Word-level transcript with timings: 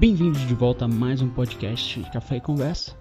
Bem-vindos 0.00 0.40
de 0.48 0.54
volta 0.54 0.86
a 0.86 0.88
mais 0.88 1.20
um 1.20 1.28
podcast 1.28 2.00
Café 2.10 2.36
e 2.36 2.40
Conversa. 2.40 2.96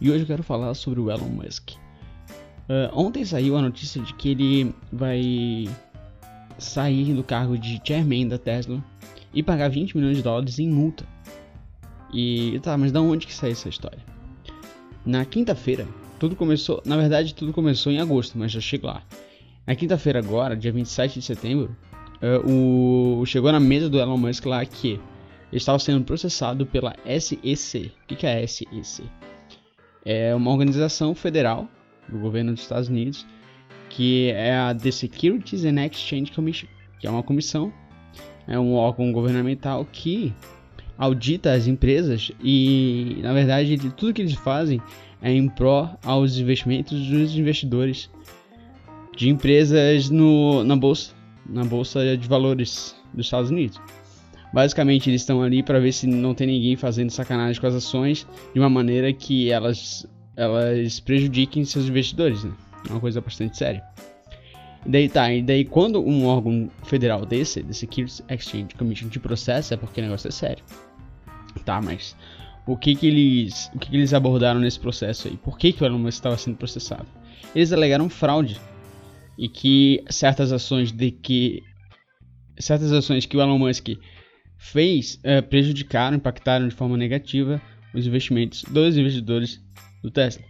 E 0.00 0.10
hoje 0.10 0.24
eu 0.24 0.26
quero 0.26 0.42
falar 0.42 0.74
sobre 0.74 0.98
o 0.98 1.08
Elon 1.08 1.28
Musk. 1.28 1.70
Uh, 1.70 2.90
ontem 2.92 3.24
saiu 3.24 3.56
a 3.56 3.62
notícia 3.62 4.02
de 4.02 4.12
que 4.14 4.30
ele 4.30 4.74
vai 4.92 5.70
sair 6.58 7.14
do 7.14 7.22
cargo 7.22 7.56
de 7.56 7.80
chairman 7.86 8.26
da 8.26 8.36
Tesla 8.36 8.82
e 9.32 9.44
pagar 9.44 9.68
20 9.68 9.96
milhões 9.96 10.16
de 10.16 10.24
dólares 10.24 10.58
em 10.58 10.68
multa. 10.68 11.06
E 12.12 12.58
tá, 12.64 12.76
mas 12.76 12.90
da 12.90 13.00
onde 13.00 13.28
que 13.28 13.32
saiu 13.32 13.52
essa 13.52 13.68
história? 13.68 14.00
Na 15.06 15.24
quinta-feira, 15.24 15.86
tudo 16.18 16.34
começou, 16.34 16.82
na 16.84 16.96
verdade 16.96 17.32
tudo 17.32 17.52
começou 17.52 17.92
em 17.92 18.00
agosto, 18.00 18.36
mas 18.36 18.50
já 18.50 18.60
chego 18.60 18.88
lá. 18.88 19.04
Na 19.64 19.76
quinta-feira 19.76 20.18
agora, 20.18 20.56
dia 20.56 20.72
27 20.72 21.20
de 21.20 21.24
setembro, 21.24 21.76
uh, 22.20 23.20
o, 23.20 23.24
chegou 23.24 23.52
na 23.52 23.60
mesa 23.60 23.88
do 23.88 24.00
Elon 24.00 24.18
Musk 24.18 24.46
lá 24.46 24.66
que 24.66 24.98
estava 25.56 25.78
sendo 25.78 26.04
processado 26.04 26.66
pela 26.66 26.94
SEC. 27.18 27.92
O 28.02 28.06
que, 28.14 28.26
é 28.26 28.42
a 28.42 28.46
SEC? 28.46 29.04
É 30.04 30.34
uma 30.34 30.50
organização 30.50 31.14
federal 31.14 31.68
do 32.08 32.18
governo 32.18 32.52
dos 32.52 32.62
Estados 32.62 32.88
Unidos 32.88 33.26
que 33.94 34.30
é 34.30 34.56
a 34.56 34.74
The 34.74 34.90
Securities 34.90 35.64
and 35.64 35.84
Exchange 35.86 36.32
Commission, 36.32 36.66
que 36.98 37.06
é 37.06 37.10
uma 37.10 37.22
comissão, 37.22 37.72
é 38.46 38.58
um 38.58 38.74
órgão 38.74 39.12
governamental 39.12 39.86
que 39.90 40.32
audita 40.98 41.52
as 41.52 41.66
empresas 41.68 42.32
e, 42.42 43.18
na 43.22 43.32
verdade, 43.32 43.78
tudo 43.90 44.12
que 44.12 44.22
eles 44.22 44.34
fazem 44.34 44.80
é 45.22 45.32
em 45.32 45.48
pró 45.48 45.96
aos 46.04 46.38
investimentos 46.38 47.06
dos 47.06 47.36
investidores 47.36 48.10
de 49.16 49.28
empresas 49.28 50.10
no, 50.10 50.64
na 50.64 50.76
bolsa, 50.76 51.12
na 51.48 51.64
bolsa 51.64 52.16
de 52.16 52.28
valores 52.28 52.96
dos 53.12 53.26
Estados 53.26 53.50
Unidos. 53.50 53.80
Basicamente, 54.54 55.10
eles 55.10 55.22
estão 55.22 55.42
ali 55.42 55.64
para 55.64 55.80
ver 55.80 55.90
se 55.90 56.06
não 56.06 56.32
tem 56.32 56.46
ninguém 56.46 56.76
fazendo 56.76 57.10
sacanagem 57.10 57.60
com 57.60 57.66
as 57.66 57.74
ações 57.74 58.24
de 58.52 58.60
uma 58.60 58.70
maneira 58.70 59.12
que 59.12 59.50
elas, 59.50 60.06
elas 60.36 61.00
prejudiquem 61.00 61.64
seus 61.64 61.86
investidores, 61.86 62.44
né? 62.44 62.52
É 62.88 62.92
uma 62.92 63.00
coisa 63.00 63.20
bastante 63.20 63.58
séria. 63.58 63.82
E 64.86 64.88
daí 64.88 65.08
tá, 65.08 65.32
e 65.32 65.42
daí 65.42 65.64
quando 65.64 66.00
um 66.00 66.26
órgão 66.26 66.70
federal 66.84 67.26
desse, 67.26 67.64
the 67.64 67.72
Securities 67.72 68.22
Exchange 68.28 68.76
Commission, 68.78 69.08
te 69.08 69.18
processa 69.18 69.74
é 69.74 69.76
porque 69.76 70.00
o 70.00 70.04
negócio 70.04 70.28
é 70.28 70.30
sério. 70.30 70.62
Tá, 71.64 71.82
mas 71.82 72.14
o 72.64 72.76
que 72.76 72.94
que 72.94 73.08
eles, 73.08 73.72
o 73.74 73.78
que, 73.80 73.90
que 73.90 73.96
eles 73.96 74.14
abordaram 74.14 74.60
nesse 74.60 74.78
processo 74.78 75.26
aí? 75.26 75.36
Por 75.36 75.58
que 75.58 75.72
que 75.72 75.82
o 75.82 75.86
Elon 75.86 75.98
Musk 75.98 76.18
estava 76.18 76.36
sendo 76.36 76.56
processado? 76.56 77.06
Eles 77.56 77.72
alegaram 77.72 78.08
fraude 78.08 78.60
e 79.36 79.48
que 79.48 80.04
certas 80.08 80.52
ações 80.52 80.92
de 80.92 81.10
que 81.10 81.60
certas 82.56 82.92
ações 82.92 83.26
que 83.26 83.36
o 83.36 83.40
Elon 83.40 83.58
Musk 83.58 83.88
fez 84.56 85.18
é, 85.22 85.40
prejudicaram, 85.40 86.16
impactaram 86.16 86.68
de 86.68 86.74
forma 86.74 86.96
negativa 86.96 87.60
os 87.94 88.06
investimentos 88.06 88.64
dos 88.64 88.96
investidores 88.96 89.60
do 90.02 90.10
Tesla. 90.10 90.42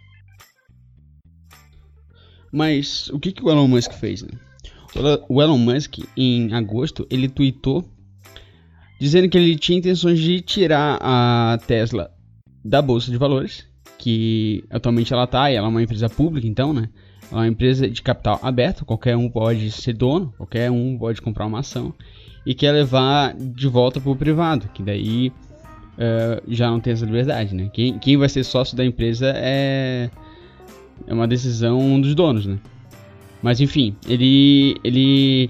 Mas 2.51 3.09
o 3.09 3.19
que, 3.19 3.31
que 3.31 3.43
o 3.43 3.49
Elon 3.49 3.67
Musk 3.67 3.91
fez? 3.93 4.23
Né? 4.23 4.31
O 5.27 5.41
Elon 5.41 5.57
Musk, 5.57 5.99
em 6.15 6.53
agosto, 6.53 7.05
ele 7.09 7.27
tweetou 7.27 7.83
dizendo 8.99 9.27
que 9.27 9.37
ele 9.37 9.57
tinha 9.57 9.77
intenções 9.77 10.19
de 10.19 10.41
tirar 10.41 10.97
a 11.01 11.57
Tesla 11.67 12.09
da 12.63 12.81
bolsa 12.81 13.11
de 13.11 13.17
valores, 13.17 13.67
que 13.97 14.63
atualmente 14.69 15.13
ela 15.13 15.25
está, 15.25 15.49
ela 15.49 15.67
é 15.67 15.69
uma 15.69 15.83
empresa 15.83 16.09
pública, 16.09 16.47
então, 16.47 16.73
né? 16.73 16.89
Ela 17.31 17.41
é 17.41 17.43
uma 17.43 17.47
empresa 17.47 17.89
de 17.89 18.01
capital 18.01 18.39
aberto, 18.41 18.85
qualquer 18.85 19.17
um 19.17 19.29
pode 19.29 19.69
ser 19.71 19.93
dono, 19.93 20.33
qualquer 20.37 20.71
um 20.71 20.97
pode 20.97 21.21
comprar 21.21 21.45
uma 21.45 21.59
ação 21.59 21.93
e 22.45 22.53
quer 22.53 22.71
levar 22.71 23.33
de 23.33 23.67
volta 23.67 23.99
para 23.99 24.11
o 24.11 24.15
privado, 24.15 24.69
que 24.73 24.83
daí 24.83 25.29
uh, 25.97 26.41
já 26.47 26.69
não 26.69 26.79
tem 26.79 26.93
essa 26.93 27.05
liberdade, 27.05 27.55
né? 27.55 27.69
Quem, 27.73 27.97
quem 27.97 28.17
vai 28.17 28.29
ser 28.29 28.43
sócio 28.43 28.77
da 28.77 28.85
empresa 28.85 29.33
é, 29.35 30.09
é 31.07 31.13
uma 31.13 31.27
decisão 31.27 31.99
dos 31.99 32.13
donos, 32.13 32.45
né? 32.45 32.59
Mas 33.41 33.59
enfim, 33.61 33.95
ele, 34.07 34.75
ele 34.83 35.49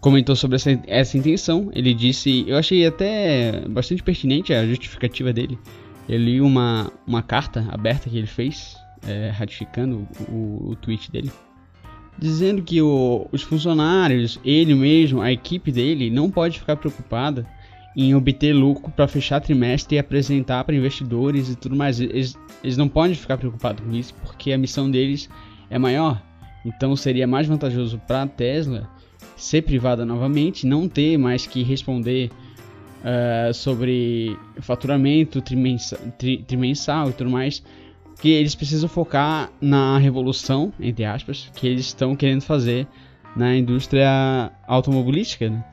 comentou 0.00 0.34
sobre 0.34 0.56
essa, 0.56 0.78
essa 0.86 1.16
intenção. 1.16 1.70
Ele 1.72 1.94
disse, 1.94 2.44
eu 2.48 2.56
achei 2.56 2.86
até 2.86 3.62
bastante 3.68 4.02
pertinente 4.02 4.52
a 4.52 4.66
justificativa 4.66 5.32
dele. 5.32 5.58
Eu 6.08 6.18
li 6.18 6.40
uma, 6.40 6.90
uma 7.06 7.22
carta 7.22 7.64
aberta 7.70 8.10
que 8.10 8.18
ele 8.18 8.26
fez 8.26 8.76
é, 9.06 9.30
ratificando 9.30 10.06
o, 10.28 10.70
o 10.70 10.76
tweet 10.76 11.10
dele, 11.10 11.30
dizendo 12.18 12.62
que 12.62 12.80
o, 12.80 13.26
os 13.32 13.42
funcionários, 13.42 14.38
ele 14.44 14.74
mesmo, 14.74 15.20
a 15.20 15.32
equipe 15.32 15.72
dele, 15.72 16.10
não 16.10 16.30
pode 16.30 16.58
ficar 16.58 16.76
preocupada 16.76 17.46
em 17.96 18.14
obter 18.14 18.52
lucro 18.52 18.90
para 18.90 19.06
fechar 19.06 19.40
trimestre 19.40 19.96
e 19.96 19.98
apresentar 19.98 20.64
para 20.64 20.74
investidores 20.74 21.50
e 21.50 21.56
tudo 21.56 21.76
mais. 21.76 22.00
Eles, 22.00 22.38
eles 22.62 22.76
não 22.76 22.88
podem 22.88 23.14
ficar 23.14 23.36
preocupados 23.36 23.84
com 23.84 23.92
isso 23.92 24.14
porque 24.22 24.52
a 24.52 24.58
missão 24.58 24.90
deles 24.90 25.28
é 25.68 25.78
maior. 25.78 26.22
Então 26.64 26.94
seria 26.96 27.26
mais 27.26 27.46
vantajoso 27.46 28.00
para 28.06 28.22
a 28.22 28.26
Tesla 28.26 28.88
ser 29.36 29.62
privada 29.62 30.04
novamente, 30.04 30.66
não 30.66 30.88
ter 30.88 31.18
mais 31.18 31.46
que 31.46 31.62
responder 31.62 32.30
uh, 33.00 33.52
sobre 33.52 34.36
faturamento 34.60 35.40
trimensal, 35.40 35.98
tri, 36.18 36.38
trimensal 36.46 37.10
e 37.10 37.12
tudo 37.12 37.30
mais, 37.30 37.62
que 38.20 38.30
eles 38.30 38.54
precisam 38.54 38.88
focar 38.88 39.50
na 39.60 39.98
revolução, 39.98 40.72
entre 40.78 41.04
aspas, 41.04 41.50
que 41.54 41.66
eles 41.66 41.86
estão 41.86 42.14
querendo 42.14 42.42
fazer 42.42 42.86
na 43.36 43.56
indústria 43.56 44.52
automobilística, 44.66 45.48
né? 45.48 45.64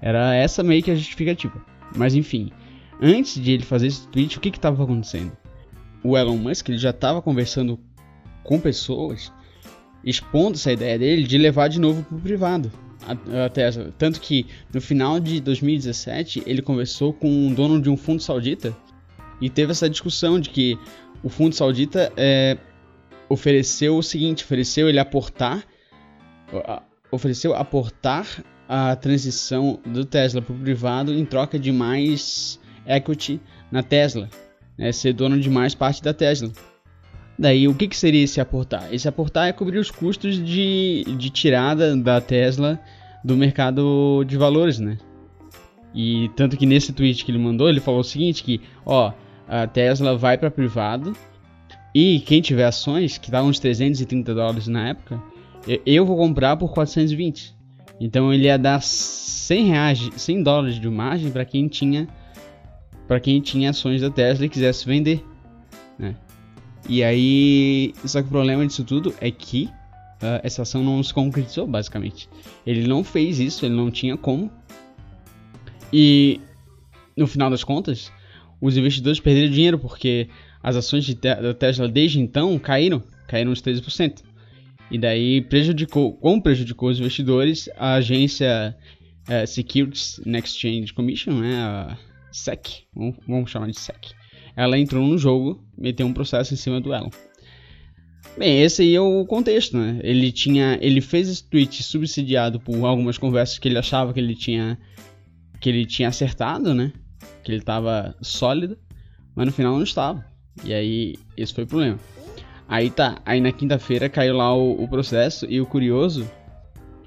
Era 0.00 0.34
essa 0.34 0.62
meio 0.62 0.82
que 0.82 0.90
a 0.90 0.94
justificativa. 0.94 1.64
Mas 1.96 2.14
enfim, 2.14 2.50
antes 3.00 3.40
de 3.40 3.52
ele 3.52 3.62
fazer 3.62 3.88
esse 3.88 4.06
tweet, 4.08 4.36
o 4.36 4.40
que 4.40 4.48
estava 4.48 4.82
acontecendo? 4.82 5.32
O 6.02 6.16
Elon 6.16 6.36
Musk 6.36 6.68
ele 6.68 6.78
já 6.78 6.90
estava 6.90 7.20
conversando 7.20 7.78
com 8.44 8.60
pessoas, 8.60 9.32
expondo 10.04 10.56
essa 10.56 10.72
ideia 10.72 10.98
dele 10.98 11.24
de 11.24 11.36
levar 11.38 11.68
de 11.68 11.80
novo 11.80 12.02
para 12.02 12.16
o 12.16 12.20
privado 12.20 12.70
a, 13.06 13.46
a 13.46 13.48
Tesla. 13.48 13.92
Tanto 13.98 14.20
que 14.20 14.46
no 14.72 14.80
final 14.80 15.18
de 15.18 15.40
2017 15.40 16.42
ele 16.46 16.62
conversou 16.62 17.12
com 17.12 17.28
um 17.28 17.52
dono 17.52 17.80
de 17.80 17.90
um 17.90 17.96
fundo 17.96 18.22
saudita 18.22 18.76
e 19.40 19.48
teve 19.48 19.72
essa 19.72 19.88
discussão 19.88 20.40
de 20.40 20.50
que 20.50 20.78
o 21.22 21.28
fundo 21.28 21.54
saudita 21.54 22.12
é, 22.16 22.56
ofereceu 23.28 23.96
o 23.96 24.02
seguinte, 24.02 24.44
ofereceu 24.44 24.88
ele 24.88 24.98
aportar, 24.98 25.64
ofereceu 27.10 27.54
aportar 27.54 28.26
a 28.68 28.94
transição 28.96 29.80
do 29.84 30.04
Tesla 30.04 30.42
para 30.42 30.54
o 30.54 30.58
privado 30.58 31.12
em 31.12 31.24
troca 31.24 31.58
de 31.58 31.72
mais 31.72 32.60
equity 32.86 33.40
na 33.70 33.82
Tesla, 33.82 34.28
né, 34.76 34.92
ser 34.92 35.12
dono 35.12 35.40
de 35.40 35.50
mais 35.50 35.74
parte 35.74 36.02
da 36.02 36.12
Tesla. 36.12 36.50
Daí, 37.38 37.68
o 37.68 37.74
que, 37.74 37.86
que 37.86 37.96
seria 37.96 38.24
esse 38.24 38.40
aportar? 38.40 38.92
Esse 38.92 39.06
aportar 39.06 39.48
é 39.48 39.52
cobrir 39.52 39.78
os 39.78 39.90
custos 39.90 40.44
de, 40.44 41.04
de 41.16 41.30
tirada 41.30 41.96
da 41.96 42.20
Tesla 42.20 42.80
do 43.24 43.36
mercado 43.36 44.24
de 44.24 44.36
valores, 44.36 44.80
né? 44.80 44.98
E 45.94 46.30
tanto 46.34 46.56
que 46.56 46.66
nesse 46.66 46.92
tweet 46.92 47.24
que 47.24 47.30
ele 47.30 47.38
mandou, 47.38 47.68
ele 47.68 47.80
falou 47.80 48.00
o 48.00 48.04
seguinte, 48.04 48.42
que, 48.42 48.60
ó, 48.84 49.12
a 49.48 49.66
Tesla 49.66 50.16
vai 50.16 50.36
para 50.36 50.50
privado 50.50 51.16
e 51.94 52.20
quem 52.20 52.40
tiver 52.40 52.64
ações, 52.64 53.18
que 53.18 53.28
estavam 53.28 53.50
uns 53.50 53.58
330 53.58 54.34
dólares 54.34 54.68
na 54.68 54.88
época, 54.88 55.20
eu 55.84 56.04
vou 56.04 56.16
comprar 56.16 56.56
por 56.56 56.72
420. 56.72 57.56
Então 58.00 58.32
ele 58.32 58.44
ia 58.44 58.58
dar 58.58 58.80
100 58.80 59.66
reais, 59.66 60.10
100 60.16 60.42
dólares 60.42 60.80
de 60.80 60.88
margem 60.88 61.30
para 61.30 61.44
quem 61.44 61.66
tinha 61.66 62.06
para 63.06 63.18
quem 63.18 63.40
tinha 63.40 63.70
ações 63.70 64.02
da 64.02 64.10
Tesla 64.10 64.44
e 64.44 64.48
quisesse 64.50 64.84
vender, 64.84 65.24
né? 65.98 66.14
E 66.86 67.02
aí, 67.02 67.94
só 68.04 68.20
que 68.20 68.28
o 68.28 68.30
problema 68.30 68.66
disso 68.66 68.84
tudo 68.84 69.14
é 69.18 69.30
que 69.30 69.64
uh, 70.22 70.40
essa 70.42 70.60
ação 70.60 70.84
não 70.84 71.02
se 71.02 71.12
concretizou, 71.14 71.66
basicamente. 71.66 72.28
Ele 72.66 72.86
não 72.86 73.02
fez 73.02 73.40
isso, 73.40 73.64
ele 73.64 73.74
não 73.74 73.90
tinha 73.90 74.14
como. 74.14 74.50
E 75.90 76.38
no 77.16 77.26
final 77.26 77.50
das 77.50 77.64
contas, 77.64 78.12
os 78.60 78.76
investidores 78.76 79.20
perderam 79.20 79.50
dinheiro 79.50 79.78
porque 79.78 80.28
as 80.62 80.76
ações 80.76 81.04
de 81.04 81.14
te 81.14 81.34
da 81.34 81.54
Tesla 81.54 81.88
desde 81.88 82.20
então 82.20 82.58
caíram, 82.58 83.02
caíram 83.26 83.52
uns 83.52 83.62
13%. 83.62 84.22
E 84.90 84.98
daí 84.98 85.42
prejudicou, 85.42 86.14
como 86.14 86.42
prejudicou 86.42 86.88
os 86.88 86.98
investidores, 86.98 87.68
a 87.76 87.94
agência 87.94 88.74
é, 89.28 89.44
Securities 89.44 90.20
and 90.26 90.38
Exchange 90.38 90.92
Commission, 90.94 91.34
né, 91.34 91.56
a 91.56 91.98
SEC, 92.32 92.84
vamos, 92.94 93.16
vamos 93.26 93.50
chamar 93.50 93.66
de 93.66 93.78
SEC, 93.78 94.14
ela 94.56 94.78
entrou 94.78 95.06
no 95.06 95.18
jogo, 95.18 95.62
meteu 95.76 96.06
um 96.06 96.12
processo 96.12 96.54
em 96.54 96.56
cima 96.56 96.80
do 96.80 96.94
Elon. 96.94 97.10
Bem, 98.36 98.62
esse 98.62 98.82
aí 98.82 98.94
é 98.94 99.00
o 99.00 99.24
contexto, 99.26 99.76
né? 99.76 100.00
Ele 100.02 100.30
tinha, 100.30 100.78
ele 100.80 101.00
fez 101.00 101.28
esse 101.28 101.48
tweet 101.48 101.82
subsidiado 101.82 102.60
por 102.60 102.84
algumas 102.84 103.18
conversas 103.18 103.58
que 103.58 103.68
ele 103.68 103.78
achava 103.78 104.12
que 104.12 104.20
ele 104.20 104.34
tinha 104.34 104.78
que 105.60 105.68
ele 105.68 105.84
tinha 105.84 106.08
acertado, 106.08 106.72
né? 106.72 106.92
Que 107.48 107.52
ele 107.52 107.60
estava 107.60 108.14
sólido, 108.20 108.76
mas 109.34 109.46
no 109.46 109.52
final 109.52 109.74
não 109.74 109.82
estava. 109.82 110.22
E 110.62 110.74
aí, 110.74 111.14
esse 111.34 111.54
foi 111.54 111.64
o 111.64 111.66
problema. 111.66 111.98
Aí 112.68 112.90
tá, 112.90 113.16
aí 113.24 113.40
na 113.40 113.50
quinta-feira 113.50 114.06
caiu 114.06 114.36
lá 114.36 114.54
o, 114.54 114.82
o, 114.82 114.86
processo 114.86 115.46
e 115.48 115.58
o 115.58 115.64
curioso, 115.64 116.30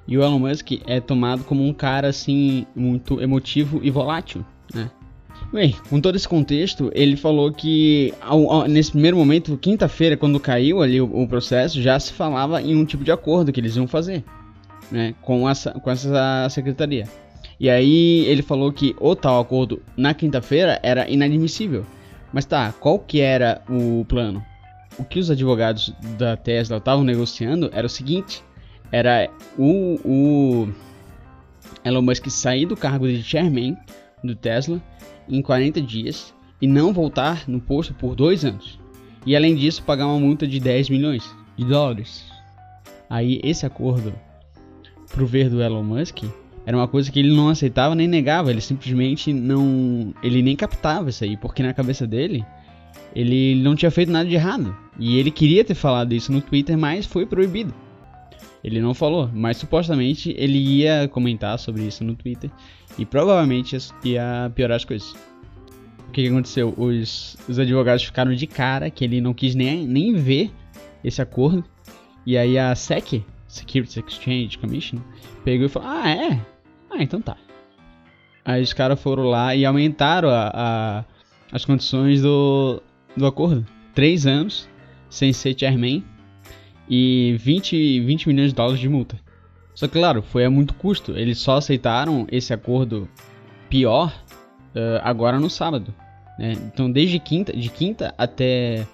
e 0.07 0.17
o 0.17 0.23
Elon 0.23 0.39
Musk 0.39 0.71
é 0.87 0.99
tomado 0.99 1.43
como 1.43 1.63
um 1.63 1.71
cara 1.71 2.07
assim 2.07 2.65
muito 2.75 3.21
emotivo 3.21 3.79
e 3.83 3.91
volátil, 3.91 4.43
né? 4.73 4.89
Bem, 5.53 5.75
com 5.89 6.01
todo 6.01 6.15
esse 6.15 6.27
contexto, 6.27 6.89
ele 6.95 7.15
falou 7.15 7.51
que 7.51 8.11
ao, 8.19 8.51
ao, 8.51 8.67
nesse 8.67 8.91
primeiro 8.91 9.17
momento, 9.17 9.55
quinta-feira, 9.57 10.17
quando 10.17 10.39
caiu 10.39 10.81
ali 10.81 10.99
o, 10.99 11.05
o, 11.05 11.27
processo, 11.27 11.79
já 11.79 11.99
se 11.99 12.13
falava 12.13 12.59
em 12.61 12.75
um 12.75 12.85
tipo 12.85 13.03
de 13.03 13.11
acordo 13.11 13.51
que 13.51 13.59
eles 13.59 13.75
iam 13.75 13.85
fazer, 13.85 14.23
né, 14.91 15.13
com 15.21 15.47
essa, 15.47 15.71
com 15.71 15.91
essa 15.91 16.47
secretaria. 16.49 17.07
E 17.61 17.69
aí 17.69 18.25
ele 18.25 18.41
falou 18.41 18.73
que 18.73 18.95
o 18.99 19.15
tal 19.15 19.39
acordo 19.39 19.83
na 19.95 20.15
quinta-feira 20.15 20.79
era 20.81 21.07
inadmissível. 21.07 21.85
Mas 22.33 22.43
tá, 22.43 22.71
qual 22.71 22.97
que 22.97 23.21
era 23.21 23.61
o 23.69 24.03
plano? 24.05 24.43
O 24.97 25.03
que 25.03 25.19
os 25.19 25.29
advogados 25.29 25.93
da 26.17 26.35
Tesla 26.35 26.77
estavam 26.77 27.03
negociando 27.03 27.69
era 27.71 27.85
o 27.85 27.89
seguinte: 27.89 28.43
era 28.91 29.29
o, 29.59 29.99
o 30.03 30.69
Elon 31.85 32.01
Musk 32.01 32.31
sair 32.31 32.65
do 32.65 32.75
cargo 32.75 33.07
de 33.07 33.21
chairman 33.21 33.77
do 34.23 34.35
Tesla 34.35 34.81
em 35.29 35.39
40 35.39 35.83
dias 35.83 36.33
e 36.59 36.65
não 36.65 36.91
voltar 36.91 37.47
no 37.47 37.61
posto 37.61 37.93
por 37.93 38.15
dois 38.15 38.43
anos. 38.43 38.79
E 39.23 39.35
além 39.35 39.55
disso, 39.55 39.83
pagar 39.83 40.07
uma 40.07 40.19
multa 40.19 40.47
de 40.47 40.59
10 40.59 40.89
milhões 40.89 41.31
de 41.55 41.63
dólares. 41.63 42.25
Aí 43.07 43.39
esse 43.43 43.67
acordo 43.67 44.11
pro 45.11 45.27
ver 45.27 45.47
do 45.47 45.61
Elon 45.61 45.83
Musk 45.83 46.23
era 46.65 46.77
uma 46.77 46.87
coisa 46.87 47.11
que 47.11 47.19
ele 47.19 47.35
não 47.35 47.49
aceitava 47.49 47.95
nem 47.95 48.07
negava, 48.07 48.51
ele 48.51 48.61
simplesmente 48.61 49.33
não, 49.33 50.13
ele 50.21 50.41
nem 50.41 50.55
captava 50.55 51.09
isso 51.09 51.23
aí, 51.23 51.35
porque 51.35 51.63
na 51.63 51.73
cabeça 51.73 52.05
dele 52.05 52.45
ele 53.15 53.55
não 53.61 53.75
tinha 53.75 53.91
feito 53.91 54.11
nada 54.11 54.27
de 54.27 54.35
errado. 54.35 54.75
E 54.99 55.17
ele 55.17 55.31
queria 55.31 55.63
ter 55.65 55.75
falado 55.75 56.13
isso 56.13 56.31
no 56.31 56.41
Twitter, 56.41 56.77
mas 56.77 57.05
foi 57.05 57.25
proibido. 57.25 57.73
Ele 58.63 58.79
não 58.79 58.93
falou, 58.93 59.29
mas 59.33 59.57
supostamente 59.57 60.35
ele 60.37 60.57
ia 60.57 61.07
comentar 61.07 61.57
sobre 61.57 61.83
isso 61.83 62.03
no 62.03 62.15
Twitter 62.15 62.49
e 62.97 63.05
provavelmente 63.05 63.75
ia 64.03 64.51
piorar 64.53 64.77
as 64.77 64.85
coisas. 64.85 65.15
O 66.07 66.11
que, 66.11 66.27
aconteceu? 66.27 66.73
Os, 66.77 67.37
os 67.47 67.57
advogados 67.57 68.03
ficaram 68.03 68.33
de 68.33 68.45
cara 68.45 68.89
que 68.89 69.03
ele 69.03 69.21
não 69.21 69.33
quis 69.33 69.55
nem, 69.55 69.87
nem 69.87 70.13
ver 70.13 70.51
esse 71.03 71.21
acordo. 71.21 71.63
E 72.25 72.37
aí 72.37 72.57
a 72.57 72.75
SEC, 72.75 73.23
Securities 73.51 73.97
Exchange 73.97 74.57
Commission, 74.57 74.99
pegou 75.43 75.65
e 75.65 75.69
falou: 75.69 75.89
Ah, 75.89 76.09
é? 76.09 76.39
Ah, 76.89 77.01
então 77.03 77.21
tá. 77.21 77.37
Aí 78.43 78.61
os 78.61 78.73
caras 78.73 78.99
foram 78.99 79.23
lá 79.23 79.55
e 79.55 79.65
aumentaram 79.65 80.29
a, 80.29 80.51
a, 80.53 81.05
as 81.51 81.65
condições 81.65 82.21
do, 82.21 82.81
do 83.15 83.25
acordo. 83.25 83.65
Três 83.93 84.25
anos 84.25 84.67
sem 85.09 85.33
ser 85.33 85.57
chairman 85.59 86.03
e 86.89 87.35
20, 87.39 87.99
20 87.99 88.27
milhões 88.29 88.49
de 88.49 88.55
dólares 88.55 88.79
de 88.79 88.89
multa. 88.89 89.19
Só 89.75 89.87
que, 89.87 89.93
claro, 89.93 90.21
foi 90.21 90.45
a 90.45 90.49
muito 90.49 90.73
custo. 90.73 91.11
Eles 91.17 91.37
só 91.39 91.57
aceitaram 91.57 92.25
esse 92.31 92.53
acordo 92.53 93.07
pior 93.69 94.13
uh, 94.75 94.99
agora 95.03 95.39
no 95.39 95.49
sábado. 95.49 95.93
Né? 96.39 96.53
Então, 96.53 96.91
desde 96.91 97.19
quinta, 97.19 97.55
de 97.55 97.69
quinta 97.69 98.13
até, 98.17 98.87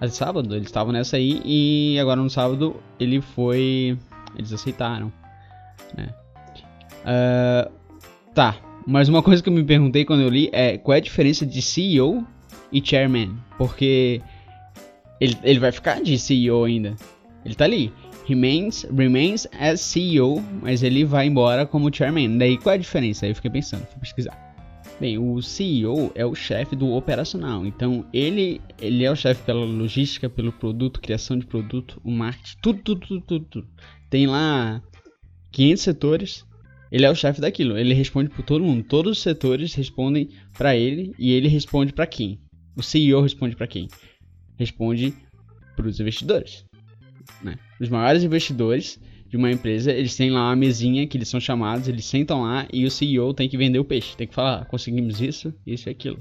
até 0.00 0.08
sábado, 0.08 0.54
eles 0.54 0.68
estavam 0.68 0.92
nessa 0.92 1.16
aí. 1.16 1.42
E 1.44 1.98
agora 2.00 2.20
no 2.20 2.30
sábado 2.30 2.76
ele 2.98 3.20
foi. 3.20 3.98
Eles 4.36 4.52
aceitaram. 4.52 5.12
Né? 5.96 6.08
Uh, 7.02 7.70
tá, 8.34 8.56
mas 8.86 9.08
uma 9.08 9.22
coisa 9.22 9.42
que 9.42 9.48
eu 9.48 9.52
me 9.52 9.64
perguntei 9.64 10.04
quando 10.04 10.22
eu 10.22 10.28
li 10.28 10.48
é 10.52 10.78
qual 10.78 10.94
é 10.94 10.98
a 10.98 11.02
diferença 11.02 11.44
de 11.44 11.60
CEO 11.60 12.24
e 12.72 12.84
Chairman? 12.84 13.36
Porque 13.56 14.20
ele, 15.20 15.36
ele 15.42 15.58
vai 15.58 15.72
ficar 15.72 16.00
de 16.00 16.18
CEO 16.18 16.64
ainda. 16.64 16.94
Ele 17.44 17.54
tá 17.54 17.64
ali. 17.64 17.92
Remains, 18.26 18.84
remains 18.94 19.48
as 19.58 19.80
CEO, 19.80 20.44
mas 20.60 20.82
ele 20.82 21.04
vai 21.04 21.26
embora 21.26 21.64
como 21.64 21.92
chairman. 21.92 22.36
Daí 22.36 22.58
qual 22.58 22.74
é 22.74 22.76
a 22.76 22.80
diferença? 22.80 23.24
Aí 23.24 23.32
eu 23.32 23.34
fiquei 23.34 23.50
pensando, 23.50 23.86
fui 23.86 23.98
pesquisar. 24.00 24.47
Bem, 25.00 25.16
o 25.16 25.40
CEO 25.40 26.10
é 26.14 26.26
o 26.26 26.34
chefe 26.34 26.74
do 26.74 26.92
operacional. 26.92 27.64
Então 27.64 28.04
ele, 28.12 28.60
ele 28.80 29.04
é 29.04 29.10
o 29.10 29.16
chefe 29.16 29.42
pela 29.44 29.64
logística, 29.64 30.28
pelo 30.28 30.52
produto, 30.52 31.00
criação 31.00 31.38
de 31.38 31.46
produto, 31.46 32.00
o 32.04 32.10
marketing, 32.10 32.56
tudo, 32.60 32.82
tudo, 32.82 33.20
tudo, 33.20 33.44
tudo. 33.44 33.68
Tem 34.10 34.26
lá 34.26 34.82
500 35.52 35.82
setores. 35.82 36.44
Ele 36.90 37.04
é 37.04 37.10
o 37.10 37.14
chefe 37.14 37.40
daquilo. 37.40 37.78
Ele 37.78 37.94
responde 37.94 38.30
por 38.30 38.42
todo 38.42 38.64
mundo. 38.64 38.82
Todos 38.82 39.18
os 39.18 39.22
setores 39.22 39.74
respondem 39.74 40.30
para 40.56 40.74
ele 40.74 41.14
e 41.18 41.32
ele 41.32 41.48
responde 41.48 41.92
para 41.92 42.06
quem? 42.06 42.40
O 42.76 42.82
CEO 42.82 43.20
responde 43.20 43.54
para 43.54 43.66
quem? 43.66 43.88
responde 44.58 45.14
para 45.76 45.86
os 45.86 46.00
investidores. 46.00 46.64
Né? 47.42 47.56
Os 47.80 47.88
maiores 47.88 48.24
investidores 48.24 49.00
de 49.28 49.36
uma 49.36 49.50
empresa, 49.50 49.92
eles 49.92 50.16
têm 50.16 50.30
lá 50.30 50.48
uma 50.48 50.56
mesinha 50.56 51.06
que 51.06 51.16
eles 51.16 51.28
são 51.28 51.38
chamados, 51.38 51.86
eles 51.86 52.04
sentam 52.04 52.42
lá 52.42 52.66
e 52.72 52.84
o 52.84 52.90
CEO 52.90 53.34
tem 53.34 53.48
que 53.48 53.56
vender 53.56 53.78
o 53.78 53.84
peixe, 53.84 54.16
tem 54.16 54.26
que 54.26 54.34
falar, 54.34 54.62
ah, 54.62 54.64
conseguimos 54.64 55.20
isso, 55.20 55.52
isso 55.66 55.88
e 55.88 55.90
aquilo. 55.90 56.18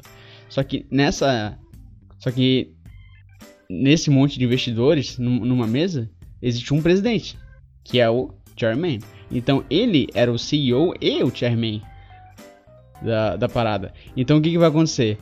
Só 0.49 0.61
que 0.63 0.85
nessa, 0.91 1.57
só 2.19 2.31
que 2.31 2.73
nesse 3.69 4.09
monte 4.09 4.37
de 4.37 4.45
investidores 4.45 5.17
numa 5.17 5.67
mesa 5.67 6.09
existe 6.41 6.73
um 6.73 6.81
presidente, 6.81 7.37
que 7.83 7.99
é 7.99 8.09
o 8.09 8.33
chairman. 8.57 8.99
Então 9.31 9.63
ele 9.69 10.07
era 10.13 10.31
o 10.31 10.37
CEO 10.37 10.93
e 10.99 11.23
o 11.23 11.33
chairman 11.33 11.81
da, 13.01 13.37
da 13.37 13.47
parada. 13.47 13.93
Então 14.15 14.37
o 14.37 14.41
que, 14.41 14.51
que 14.51 14.57
vai 14.57 14.67
acontecer? 14.67 15.17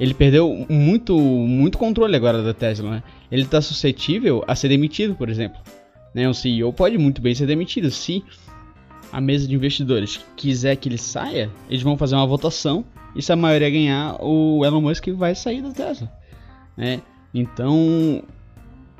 ele 0.00 0.14
perdeu 0.14 0.66
muito, 0.68 1.18
muito 1.18 1.76
controle 1.76 2.14
agora 2.14 2.42
da 2.42 2.54
Tesla, 2.54 2.90
né? 2.90 3.02
Ele 3.30 3.42
está 3.42 3.60
suscetível 3.60 4.44
a 4.46 4.54
ser 4.54 4.68
demitido, 4.68 5.14
por 5.14 5.28
exemplo. 5.28 5.60
Né? 6.14 6.28
O 6.28 6.34
CEO 6.34 6.72
pode 6.72 6.98
muito 6.98 7.20
bem 7.20 7.34
ser 7.34 7.46
demitido. 7.46 7.90
Se 7.90 8.24
a 9.12 9.20
mesa 9.20 9.46
de 9.46 9.54
investidores 9.54 10.20
quiser 10.36 10.76
que 10.76 10.88
ele 10.88 10.98
saia, 10.98 11.50
eles 11.68 11.82
vão 11.82 11.96
fazer 11.96 12.14
uma 12.14 12.26
votação 12.26 12.84
e 13.14 13.22
se 13.22 13.32
a 13.32 13.36
maioria 13.36 13.70
ganhar, 13.70 14.16
o 14.22 14.64
Elon 14.64 14.80
Musk 14.80 15.08
vai 15.08 15.34
sair 15.34 15.62
da 15.62 15.70
Tesla. 15.70 16.10
Né? 16.76 17.00
Então, 17.32 18.22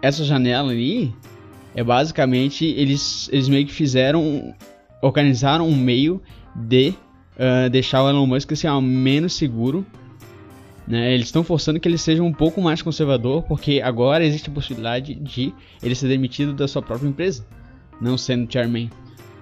essa 0.03 0.25
janela 0.25 0.71
ali 0.71 1.15
é 1.75 1.85
basicamente 1.85 2.65
eles, 2.65 3.29
eles 3.33 3.49
meio 3.49 3.67
que 3.67 3.73
fizeram, 3.73 4.55
organizaram 5.03 5.69
um 5.69 5.77
meio 5.77 6.23
de 6.57 6.95
uh, 7.37 7.71
deixar 7.71 8.03
o 8.03 8.09
Elon 8.09 8.27
Musk 8.27 8.53
assim, 8.53 8.67
ó, 8.67 8.81
menos 8.81 9.35
seguro 9.35 9.87
né? 10.89 11.13
Eles 11.13 11.27
estão 11.27 11.45
forçando 11.45 11.79
que 11.79 11.87
ele 11.87 11.99
seja 11.99 12.23
um 12.23 12.33
pouco 12.33 12.63
mais 12.63 12.81
conservador, 12.81 13.43
porque 13.43 13.83
agora 13.85 14.25
existe 14.25 14.49
a 14.49 14.53
possibilidade 14.53 15.15
de 15.15 15.53
ele 15.83 15.95
ser 15.95 16.09
demitido 16.09 16.55
da 16.55 16.67
sua 16.67 16.81
própria 16.81 17.09
empresa, 17.09 17.47
não 18.01 18.17
sendo 18.17 18.51
chairman, 18.51 18.91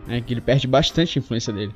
né? 0.09 0.21
que 0.21 0.35
ele 0.35 0.41
perde 0.41 0.67
bastante 0.67 1.17
a 1.17 1.21
influência 1.21 1.53
dele. 1.53 1.73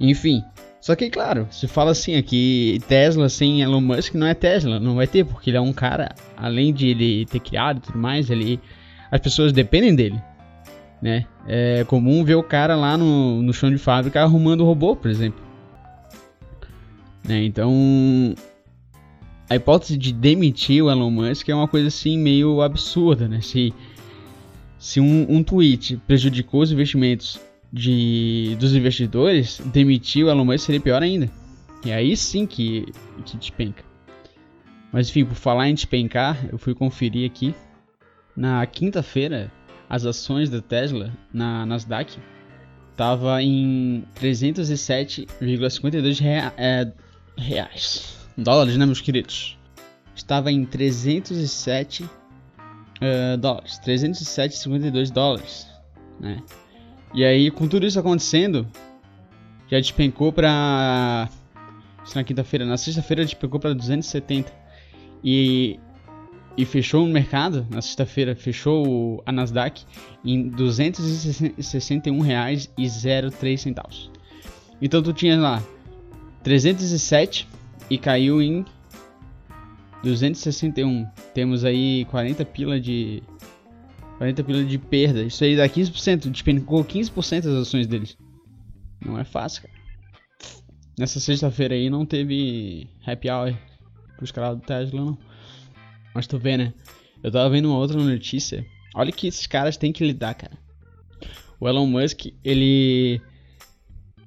Enfim, 0.00 0.42
só 0.80 0.96
que 0.96 1.08
claro, 1.08 1.46
se 1.52 1.68
fala 1.68 1.92
assim 1.92 2.16
aqui, 2.16 2.80
Tesla 2.88 3.28
sem 3.28 3.62
Elon 3.62 3.80
Musk 3.80 4.14
não 4.14 4.26
é 4.26 4.34
Tesla, 4.34 4.80
não 4.80 4.96
vai 4.96 5.06
ter, 5.06 5.24
porque 5.24 5.50
ele 5.50 5.56
é 5.56 5.60
um 5.60 5.72
cara, 5.72 6.12
além 6.36 6.74
de 6.74 6.88
ele 6.88 7.26
ter 7.26 7.38
criado 7.38 7.76
e 7.76 7.80
tudo 7.80 7.98
mais, 7.98 8.28
ele, 8.28 8.58
as 9.08 9.20
pessoas 9.20 9.52
dependem 9.52 9.94
dele. 9.94 10.20
Né? 11.00 11.26
É 11.46 11.84
comum 11.84 12.24
ver 12.24 12.34
o 12.34 12.42
cara 12.42 12.74
lá 12.74 12.98
no, 12.98 13.40
no 13.40 13.52
chão 13.52 13.70
de 13.70 13.78
fábrica 13.78 14.20
arrumando 14.20 14.62
o 14.62 14.66
robô, 14.66 14.96
por 14.96 15.10
exemplo. 15.10 15.40
Né? 17.26 17.44
Então, 17.44 18.34
a 19.50 19.56
hipótese 19.56 19.98
de 19.98 20.12
demitir 20.12 20.84
o 20.84 20.88
Elon 20.88 21.10
Musk 21.10 21.48
é 21.48 21.54
uma 21.54 21.66
coisa 21.66 21.88
assim 21.88 22.16
meio 22.16 22.62
absurda, 22.62 23.26
né? 23.26 23.40
Se, 23.40 23.74
se 24.78 25.00
um, 25.00 25.26
um 25.28 25.42
tweet 25.42 25.96
prejudicou 26.06 26.62
os 26.62 26.70
investimentos 26.70 27.40
de, 27.72 28.56
dos 28.60 28.76
investidores, 28.76 29.60
demitir 29.66 30.24
o 30.24 30.30
Elon 30.30 30.44
Musk 30.44 30.66
seria 30.66 30.80
pior 30.80 31.02
ainda. 31.02 31.28
E 31.84 31.90
aí 31.90 32.16
sim 32.16 32.46
que, 32.46 32.86
que 33.24 33.36
despenca. 33.36 33.82
Mas 34.92 35.08
enfim, 35.08 35.24
por 35.24 35.34
falar 35.34 35.68
em 35.68 35.74
despencar, 35.74 36.38
eu 36.52 36.56
fui 36.56 36.72
conferir 36.72 37.28
aqui. 37.28 37.52
Na 38.36 38.64
quinta-feira, 38.66 39.50
as 39.88 40.06
ações 40.06 40.48
da 40.48 40.62
Tesla 40.62 41.12
na 41.34 41.66
Nasdaq 41.66 42.16
tava 42.96 43.42
em 43.42 44.04
307,52 44.14 46.20
rea 46.20 46.54
é, 46.56 46.92
reais 47.36 48.19
dólares, 48.36 48.76
né, 48.76 48.86
meus 48.86 49.00
queridos? 49.00 49.58
Estava 50.14 50.50
em 50.50 50.64
307 50.64 52.04
uh, 52.04 52.08
eh, 53.00 53.36
dólares, 53.36 53.80
307,52 53.84 55.10
dólares, 55.10 55.66
né? 56.18 56.42
E 57.14 57.24
aí, 57.24 57.50
com 57.50 57.66
tudo 57.66 57.86
isso 57.86 57.98
acontecendo, 57.98 58.66
já 59.68 59.78
despencou 59.78 60.32
para 60.32 61.28
na 62.14 62.24
quinta-feira, 62.24 62.64
na 62.64 62.76
sexta-feira 62.76 63.24
despencou 63.24 63.60
para 63.60 63.72
270 63.72 64.52
e 65.22 65.78
e 66.56 66.64
fechou 66.64 67.06
no 67.06 67.12
mercado 67.12 67.66
na 67.70 67.80
sexta-feira, 67.80 68.34
fechou 68.34 69.22
a 69.24 69.32
Nasdaq 69.32 69.84
em 70.24 70.48
261 70.48 72.20
reais 72.20 72.70
e 72.76 72.86
03 73.30 73.60
centavos. 73.60 74.10
Então 74.82 75.02
tu 75.02 75.12
tinha 75.12 75.38
lá 75.38 75.62
307 76.42 77.48
e 77.90 77.98
caiu 77.98 78.40
em 78.40 78.64
261. 80.02 81.06
Temos 81.34 81.64
aí 81.64 82.04
40 82.06 82.44
pila 82.46 82.80
de 82.80 83.22
40 84.18 84.44
pila 84.44 84.64
de 84.64 84.78
perda. 84.78 85.22
Isso 85.22 85.42
aí 85.42 85.56
dá 85.56 85.68
15%, 85.68 86.30
despencou 86.30 86.84
15% 86.84 87.42
das 87.42 87.66
ações 87.66 87.86
deles. 87.86 88.16
Não 89.04 89.18
é 89.18 89.24
fácil, 89.24 89.62
cara. 89.62 89.74
nessa 90.98 91.18
sexta-feira 91.18 91.74
aí 91.74 91.88
não 91.88 92.04
teve 92.04 92.88
happy 93.06 93.30
hour 93.30 93.54
pros 94.16 94.30
caras 94.30 94.56
do 94.56 94.62
Tesla, 94.62 95.04
não. 95.04 95.18
Mas 96.14 96.26
tu 96.26 96.38
vê, 96.38 96.56
né? 96.56 96.74
Eu 97.22 97.30
tava 97.30 97.48
vendo 97.50 97.68
uma 97.68 97.78
outra 97.78 97.98
notícia. 97.98 98.64
Olha 98.94 99.12
que 99.12 99.26
esses 99.26 99.46
caras 99.46 99.76
têm 99.76 99.92
que 99.92 100.04
lidar, 100.04 100.34
cara. 100.34 100.58
O 101.58 101.68
Elon 101.68 101.86
Musk, 101.86 102.26
ele. 102.44 103.20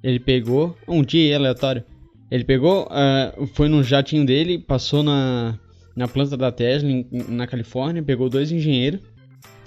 Ele 0.02 0.18
pegou. 0.20 0.76
Um 0.86 1.02
dia 1.02 1.36
aleatório. 1.36 1.84
Ele 2.30 2.44
pegou. 2.44 2.86
Uh, 2.86 3.46
foi 3.48 3.68
no 3.68 3.82
jatinho 3.82 4.24
dele, 4.24 4.58
passou 4.58 5.02
na, 5.02 5.58
na 5.94 6.08
planta 6.08 6.36
da 6.36 6.50
Tesla, 6.50 6.90
em, 6.90 7.06
na 7.28 7.46
Califórnia, 7.46 8.02
pegou 8.02 8.28
dois 8.28 8.50
engenheiros 8.50 9.00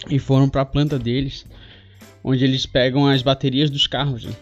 e 0.09 0.19
foram 0.19 0.49
pra 0.49 0.65
planta 0.65 0.97
deles, 0.99 1.45
onde 2.23 2.43
eles 2.43 2.65
pegam 2.65 3.07
as 3.07 3.21
baterias 3.21 3.69
dos 3.69 3.87
carros. 3.87 4.25
Né? 4.25 4.33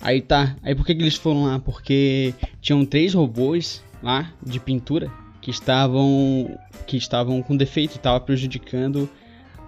Aí 0.00 0.20
tá. 0.20 0.56
Aí 0.62 0.74
por 0.74 0.84
que, 0.84 0.94
que 0.94 1.02
eles 1.02 1.16
foram 1.16 1.44
lá? 1.44 1.58
Porque 1.58 2.34
tinham 2.60 2.84
três 2.84 3.14
robôs 3.14 3.84
lá 4.02 4.32
de 4.44 4.58
pintura 4.58 5.10
que 5.40 5.50
estavam 5.50 6.58
que 6.86 6.96
estavam 6.96 7.42
com 7.42 7.56
defeito, 7.56 7.96
estava 7.96 8.18
prejudicando 8.20 9.08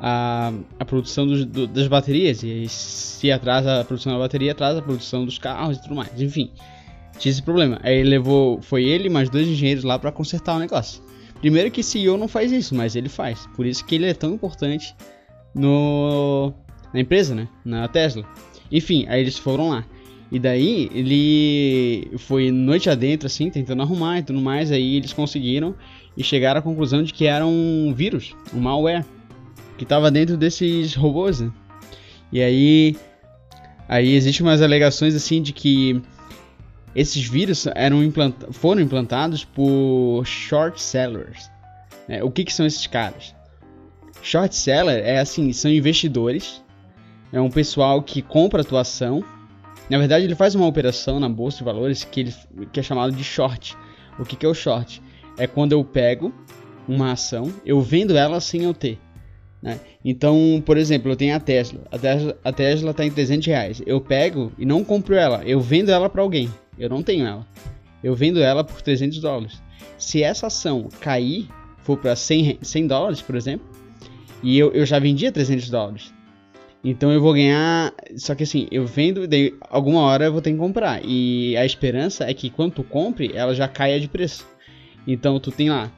a, 0.00 0.52
a 0.80 0.84
produção 0.84 1.26
dos, 1.26 1.44
do, 1.44 1.66
das 1.66 1.86
baterias 1.86 2.42
e 2.42 2.68
se 2.68 3.30
atrasa 3.30 3.80
a 3.80 3.84
produção 3.84 4.12
da 4.12 4.18
bateria 4.18 4.52
atrasa 4.52 4.80
a 4.80 4.82
produção 4.82 5.24
dos 5.24 5.38
carros 5.38 5.76
e 5.76 5.82
tudo 5.82 5.94
mais. 5.94 6.20
Enfim, 6.20 6.50
tinha 7.18 7.30
esse 7.30 7.42
problema. 7.42 7.78
Aí 7.82 7.98
ele 7.98 8.10
levou, 8.10 8.60
foi 8.62 8.84
ele 8.84 9.08
mais 9.08 9.28
dois 9.28 9.46
engenheiros 9.46 9.84
lá 9.84 9.98
para 9.98 10.12
consertar 10.12 10.56
o 10.56 10.58
negócio. 10.58 11.02
Primeiro 11.40 11.70
que 11.70 11.82
CEO 11.82 12.16
não 12.16 12.28
faz 12.28 12.52
isso, 12.52 12.74
mas 12.74 12.94
ele 12.94 13.08
faz. 13.08 13.48
Por 13.56 13.66
isso 13.66 13.84
que 13.84 13.96
ele 13.96 14.06
é 14.06 14.14
tão 14.14 14.32
importante 14.32 14.94
no 15.54 16.52
na 16.92 17.00
empresa, 17.00 17.34
né? 17.34 17.48
Na 17.64 17.88
Tesla. 17.88 18.24
Enfim, 18.70 19.06
aí 19.08 19.20
eles 19.20 19.38
foram 19.38 19.70
lá. 19.70 19.84
E 20.30 20.38
daí 20.38 20.88
ele 20.94 22.16
foi 22.18 22.50
noite 22.50 22.88
adentro, 22.88 23.26
assim, 23.26 23.50
tentando 23.50 23.82
arrumar 23.82 24.18
e 24.18 24.22
tudo 24.22 24.40
mais. 24.40 24.70
Aí 24.70 24.96
eles 24.96 25.12
conseguiram 25.12 25.74
e 26.16 26.22
chegaram 26.22 26.60
à 26.60 26.62
conclusão 26.62 27.02
de 27.02 27.12
que 27.12 27.26
era 27.26 27.46
um 27.46 27.92
vírus, 27.94 28.34
um 28.54 28.60
malware, 28.60 29.04
que 29.76 29.84
estava 29.84 30.10
dentro 30.10 30.36
desses 30.36 30.94
robôs. 30.94 31.40
Né? 31.40 31.50
E 32.32 32.40
aí, 32.40 32.96
aí 33.88 34.14
existem 34.14 34.46
umas 34.46 34.62
alegações 34.62 35.14
assim 35.14 35.42
de 35.42 35.52
que 35.52 36.00
esses 36.94 37.26
vírus 37.26 37.66
eram 37.74 38.00
foram 38.50 38.80
implantados 38.80 39.44
por 39.44 40.24
short 40.24 40.80
sellers. 40.80 41.50
Né? 42.08 42.22
O 42.22 42.30
que, 42.30 42.44
que 42.44 42.52
são 42.52 42.66
esses 42.66 42.86
caras? 42.86 43.34
Short 44.22 44.54
seller 44.54 45.02
é 45.04 45.18
assim, 45.18 45.52
são 45.52 45.70
investidores, 45.70 46.62
é 47.32 47.40
um 47.40 47.50
pessoal 47.50 48.02
que 48.02 48.22
compra 48.22 48.62
a 48.62 48.64
tua 48.64 48.82
ação 48.82 49.24
na 49.92 49.98
verdade, 49.98 50.24
ele 50.24 50.34
faz 50.34 50.54
uma 50.54 50.66
operação 50.66 51.20
na 51.20 51.28
bolsa 51.28 51.58
de 51.58 51.64
valores 51.64 52.02
que, 52.02 52.20
ele, 52.20 52.34
que 52.72 52.80
é 52.80 52.82
chamado 52.82 53.14
de 53.14 53.22
short. 53.22 53.76
O 54.18 54.24
que, 54.24 54.36
que 54.36 54.46
é 54.46 54.48
o 54.48 54.54
short? 54.54 55.02
É 55.36 55.46
quando 55.46 55.72
eu 55.72 55.84
pego 55.84 56.32
uma 56.88 57.12
ação, 57.12 57.52
eu 57.62 57.80
vendo 57.80 58.16
ela 58.16 58.40
sem 58.40 58.62
eu 58.62 58.72
ter. 58.72 58.98
Né? 59.60 59.78
Então, 60.02 60.62
por 60.64 60.78
exemplo, 60.78 61.12
eu 61.12 61.16
tenho 61.16 61.36
a 61.36 61.40
Tesla. 61.40 61.80
A 61.90 61.98
Tesla 61.98 62.38
a 62.42 62.52
Tesla 62.52 62.90
está 62.90 63.04
em 63.04 63.10
300 63.10 63.46
reais. 63.46 63.82
Eu 63.84 64.00
pego 64.00 64.50
e 64.56 64.64
não 64.64 64.82
compro 64.82 65.14
ela. 65.14 65.42
Eu 65.44 65.60
vendo 65.60 65.90
ela 65.90 66.08
para 66.08 66.22
alguém. 66.22 66.50
Eu 66.78 66.88
não 66.88 67.02
tenho 67.02 67.26
ela. 67.26 67.46
Eu 68.02 68.14
vendo 68.14 68.40
ela 68.40 68.64
por 68.64 68.82
300 68.82 69.18
dólares. 69.20 69.62
Se 69.98 70.22
essa 70.22 70.48
ação 70.48 70.88
cair, 71.00 71.48
for 71.78 71.96
para 71.96 72.16
100, 72.16 72.58
100 72.62 72.86
dólares, 72.86 73.22
por 73.22 73.36
exemplo, 73.36 73.66
e 74.42 74.58
eu, 74.58 74.72
eu 74.72 74.84
já 74.84 74.98
vendia 74.98 75.30
300 75.30 75.70
dólares, 75.70 76.12
então 76.84 77.12
eu 77.12 77.20
vou 77.20 77.32
ganhar. 77.32 77.94
Só 78.16 78.34
que 78.34 78.42
assim, 78.42 78.66
eu 78.70 78.86
vendo, 78.86 79.26
daí 79.28 79.54
alguma 79.70 80.00
hora 80.00 80.24
eu 80.24 80.32
vou 80.32 80.42
ter 80.42 80.52
que 80.52 80.58
comprar. 80.58 81.00
E 81.04 81.56
a 81.56 81.64
esperança 81.64 82.24
é 82.24 82.34
que 82.34 82.50
quando 82.50 82.74
tu 82.74 82.84
compre, 82.84 83.30
ela 83.34 83.54
já 83.54 83.68
caia 83.68 84.00
de 84.00 84.08
preço. 84.08 84.46
Então 85.06 85.38
tu 85.38 85.50
tem 85.50 85.70
lá. 85.70 85.90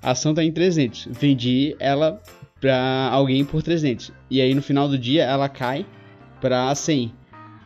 A 0.00 0.12
ação 0.12 0.34
tá 0.34 0.42
em 0.44 0.52
300. 0.52 1.08
Vendi 1.10 1.76
ela 1.78 2.20
pra 2.60 3.08
alguém 3.10 3.44
por 3.44 3.62
300. 3.62 4.12
E 4.30 4.40
aí 4.40 4.54
no 4.54 4.62
final 4.62 4.88
do 4.88 4.98
dia 4.98 5.24
ela 5.24 5.48
cai 5.48 5.84
pra 6.40 6.72
100. 6.74 7.12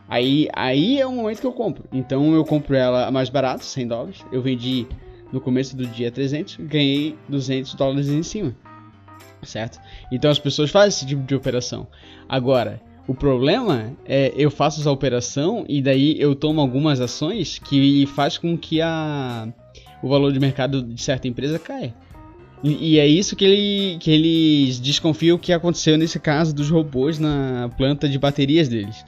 Aí, 0.09 0.47
aí 0.53 0.99
é 0.99 1.05
o 1.05 1.11
momento 1.11 1.41
que 1.41 1.47
eu 1.47 1.53
compro. 1.53 1.85
Então 1.91 2.33
eu 2.33 2.45
compro 2.45 2.75
ela 2.75 3.11
mais 3.11 3.29
barato, 3.29 3.63
100 3.63 3.87
dólares. 3.87 4.25
Eu 4.31 4.41
vendi 4.41 4.87
no 5.31 5.41
começo 5.41 5.75
do 5.75 5.85
dia 5.85 6.09
300, 6.09 6.57
ganhei 6.61 7.15
200 7.27 7.73
dólares 7.73 8.07
em 8.07 8.23
cima 8.23 8.55
certo? 9.43 9.79
Então 10.11 10.29
as 10.29 10.39
pessoas 10.39 10.69
fazem 10.69 10.89
esse 10.89 11.05
tipo 11.05 11.23
de 11.23 11.35
operação. 11.35 11.87
Agora, 12.27 12.81
o 13.07 13.13
problema 13.13 13.93
é 14.05 14.33
eu 14.35 14.51
faço 14.51 14.79
essa 14.81 14.91
operação 14.91 15.65
e 15.67 15.81
daí 15.81 16.19
eu 16.19 16.35
tomo 16.35 16.61
algumas 16.61 16.99
ações 16.99 17.59
que 17.59 18.05
faz 18.07 18.37
com 18.37 18.57
que 18.57 18.81
a, 18.81 19.47
o 20.01 20.09
valor 20.09 20.31
de 20.31 20.39
mercado 20.39 20.81
de 20.81 21.01
certa 21.01 21.27
empresa 21.27 21.59
caia. 21.59 21.93
E, 22.63 22.93
e 22.93 22.99
é 22.99 23.07
isso 23.07 23.35
que, 23.35 23.45
ele, 23.45 23.97
que 23.99 24.09
eles 24.11 24.79
desconfiam 24.79 25.37
que 25.37 25.53
aconteceu 25.53 25.97
nesse 25.97 26.19
caso 26.19 26.53
dos 26.53 26.69
robôs 26.69 27.19
na 27.19 27.69
planta 27.77 28.09
de 28.09 28.17
baterias 28.17 28.67
deles. 28.67 29.05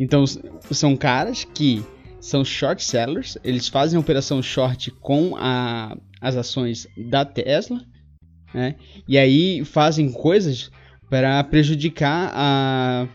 Então 0.00 0.24
são 0.70 0.96
caras 0.96 1.44
que 1.44 1.84
são 2.20 2.44
short 2.44 2.82
sellers, 2.82 3.38
eles 3.44 3.68
fazem 3.68 3.98
operação 3.98 4.42
short 4.42 4.90
com 4.90 5.36
a, 5.36 5.96
as 6.20 6.36
ações 6.36 6.88
da 6.96 7.24
Tesla 7.24 7.80
né? 8.52 8.76
E 9.08 9.16
aí 9.16 9.64
fazem 9.64 10.10
coisas 10.10 10.70
para 11.08 11.42
prejudicar 11.44 12.30
a, 12.34 13.08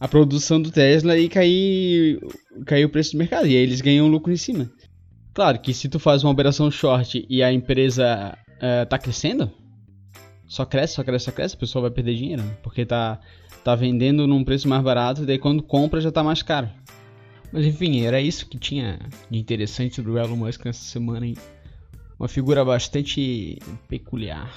a 0.00 0.08
produção 0.08 0.60
do 0.60 0.70
Tesla 0.70 1.18
e 1.18 1.28
cair, 1.28 2.20
cair 2.64 2.84
o 2.84 2.90
preço 2.90 3.12
do 3.12 3.18
mercado. 3.18 3.46
E 3.46 3.56
aí 3.56 3.62
eles 3.62 3.80
ganham 3.80 4.08
lucro 4.08 4.32
em 4.32 4.36
cima. 4.36 4.70
Claro 5.34 5.60
que 5.60 5.74
se 5.74 5.88
tu 5.88 5.98
faz 5.98 6.24
uma 6.24 6.32
operação 6.32 6.70
short 6.70 7.26
e 7.28 7.42
a 7.42 7.52
empresa 7.52 8.36
uh, 8.56 8.86
tá 8.88 8.98
crescendo, 8.98 9.50
só 10.46 10.64
cresce, 10.64 10.94
só 10.94 11.04
cresce, 11.04 11.24
só 11.26 11.32
cresce, 11.32 11.54
o 11.54 11.58
pessoal 11.58 11.82
vai 11.82 11.90
perder 11.90 12.14
dinheiro, 12.14 12.42
né? 12.42 12.56
porque 12.62 12.84
tá, 12.84 13.18
tá 13.64 13.74
vendendo 13.74 14.26
num 14.26 14.44
preço 14.44 14.68
mais 14.68 14.82
barato 14.82 15.22
e 15.22 15.26
daí 15.26 15.38
quando 15.38 15.62
compra 15.62 16.00
já 16.00 16.10
tá 16.10 16.22
mais 16.22 16.42
caro. 16.42 16.68
Mas 17.52 17.64
enfim, 17.64 18.02
era 18.02 18.20
isso 18.20 18.46
que 18.46 18.58
tinha 18.58 18.98
de 19.30 19.38
interessante 19.38 20.02
do 20.02 20.18
Elon 20.18 20.36
Musk 20.36 20.64
nessa 20.64 20.84
semana 20.84 21.26
aí 21.26 21.36
uma 22.18 22.28
figura 22.28 22.64
bastante 22.64 23.58
peculiar. 23.88 24.50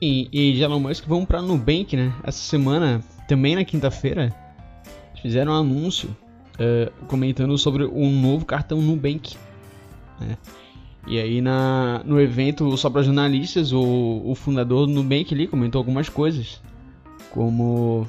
E, 0.00 0.28
e 0.30 0.52
de 0.52 0.62
Elon 0.62 0.80
Musk 0.80 1.04
vamos 1.06 1.26
para 1.26 1.42
Nubank, 1.42 1.96
né? 1.96 2.14
Essa 2.22 2.38
semana, 2.38 3.02
também 3.26 3.56
na 3.56 3.64
quinta-feira, 3.64 4.32
fizeram 5.20 5.52
um 5.52 5.56
anúncio 5.56 6.14
uh, 6.54 7.06
comentando 7.06 7.56
sobre 7.58 7.84
um 7.84 8.10
novo 8.20 8.44
cartão 8.44 8.80
Nubank. 8.80 9.36
Né? 10.20 10.38
E 11.08 11.18
aí 11.18 11.40
na, 11.40 12.02
no 12.04 12.20
evento 12.20 12.76
só 12.76 12.90
para 12.90 13.02
jornalistas, 13.02 13.72
o, 13.72 14.22
o 14.24 14.34
fundador 14.34 14.86
do 14.86 14.92
Nubank 14.92 15.32
ali 15.32 15.46
comentou 15.46 15.78
algumas 15.78 16.08
coisas. 16.10 16.60
Como 17.30 18.06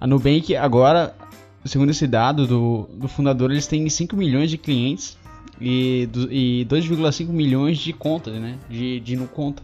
a 0.00 0.06
Nubank 0.06 0.56
agora, 0.56 1.14
segundo 1.62 1.90
esse 1.90 2.06
dado 2.06 2.46
do, 2.46 2.88
do 2.94 3.06
fundador, 3.06 3.50
eles 3.50 3.66
têm 3.66 3.86
5 3.86 4.16
milhões 4.16 4.50
de 4.50 4.56
clientes 4.56 5.18
e, 5.60 6.08
e 6.30 6.66
2,5 6.70 7.28
milhões 7.28 7.76
de 7.76 7.92
contas, 7.92 8.34
né? 8.34 8.58
De, 8.68 8.98
de 9.00 9.14
no 9.14 9.28
conta. 9.28 9.62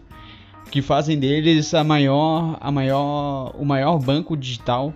Que 0.69 0.81
fazem 0.81 1.19
deles 1.19 1.73
a 1.73 1.83
maior, 1.83 2.55
a 2.61 2.71
maior, 2.71 3.55
o 3.57 3.65
maior 3.65 3.97
banco 3.97 4.37
digital 4.37 4.93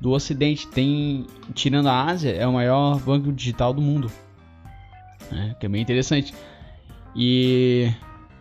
do 0.00 0.10
Ocidente. 0.10 0.66
Tem, 0.66 1.26
tirando 1.54 1.88
a 1.88 2.04
Ásia, 2.04 2.30
é 2.30 2.46
o 2.46 2.52
maior 2.52 2.98
banco 3.00 3.32
digital 3.32 3.72
do 3.72 3.80
mundo. 3.80 4.10
Né? 5.30 5.54
Que 5.58 5.66
é 5.66 5.68
bem 5.68 5.80
interessante. 5.80 6.34
E, 7.16 7.90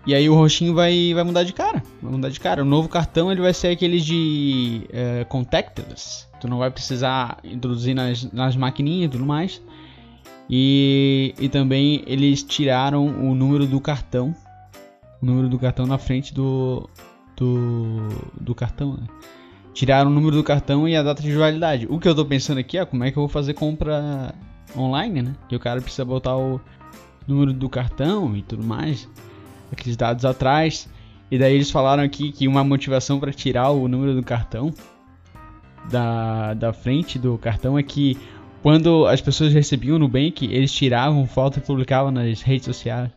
e 0.06 0.14
aí 0.14 0.30
o 0.30 0.36
roxinho 0.36 0.74
vai, 0.74 1.14
vai 1.14 1.24
mudar 1.24 1.44
de 1.44 1.54
cara. 1.54 1.82
Vai 2.02 2.12
mudar 2.12 2.30
de 2.30 2.40
cara. 2.40 2.62
O 2.62 2.66
novo 2.66 2.90
cartão 2.90 3.32
ele 3.32 3.42
vai 3.42 3.54
ser 3.54 3.70
aquele 3.70 4.00
de 4.00 4.82
é, 4.92 5.24
contactless. 5.24 6.28
Tu 6.42 6.48
não 6.48 6.58
vai 6.58 6.70
precisar 6.70 7.38
introduzir 7.44 7.96
nas, 7.96 8.30
nas 8.32 8.56
maquininhas 8.56 9.08
e 9.08 9.10
tudo 9.10 9.26
mais. 9.26 9.62
E, 10.50 11.34
e 11.40 11.50
também 11.50 12.04
eles 12.06 12.44
tiraram 12.44 13.08
o 13.08 13.34
número 13.34 13.66
do 13.66 13.80
cartão. 13.80 14.36
O 15.22 15.26
número 15.26 15.48
do 15.48 15.58
cartão 15.58 15.88
na 15.88 15.98
frente 15.98 16.34
do, 16.34 16.90
do, 17.38 18.10
do 18.40 18.54
cartão. 18.54 18.98
Né? 18.98 19.08
Tiraram 19.74 20.12
o 20.12 20.14
número 20.14 20.36
do 20.36 20.44
cartão 20.44 20.88
e 20.88 20.96
a 20.96 21.02
data 21.02 21.22
de 21.22 21.32
validade. 21.34 21.88
O 21.90 22.00
que 22.00 22.08
eu 22.08 22.14
tô 22.14 22.26
pensando 22.26 22.60
aqui 22.60 22.78
é 22.78 22.86
como 22.86 23.04
é 23.04 23.12
que 23.12 23.18
eu 23.18 23.22
vou 23.22 23.30
fazer 23.30 23.54
compra 23.54 24.36
online, 24.78 25.22
né? 25.22 25.36
Que 25.48 25.56
o 25.56 25.60
cara 25.60 25.82
precisa 25.82 26.06
botar 26.06 26.36
o 26.36 26.60
número 27.28 27.54
do 27.54 27.70
cartão 27.70 28.36
e 28.36 28.42
tudo 28.42 28.64
mais. 28.64 29.10
Aqueles 29.72 29.96
dados 29.96 30.26
atrás. 30.26 30.90
E 31.30 31.38
daí 31.38 31.56
eles 31.56 31.72
falaram 31.72 32.04
aqui 32.04 32.32
que 32.32 32.48
uma 32.48 32.64
motivação 32.64 33.20
para 33.20 33.32
tirar 33.32 33.72
o 33.72 33.88
número 33.88 34.14
do 34.14 34.24
cartão 34.24 34.74
da, 35.90 36.54
da 36.54 36.74
frente 36.74 37.18
do 37.18 37.38
cartão 37.38 37.78
é 37.78 37.84
que 37.84 38.18
quando 38.62 39.06
as 39.06 39.22
pessoas 39.22 39.54
recebiam 39.54 39.96
o 39.96 40.00
Nubank, 40.00 40.46
eles 40.46 40.72
tiravam 40.72 41.26
foto 41.28 41.60
e 41.60 41.62
publicavam 41.62 42.12
nas 42.12 42.42
redes 42.42 42.66
sociais, 42.66 43.12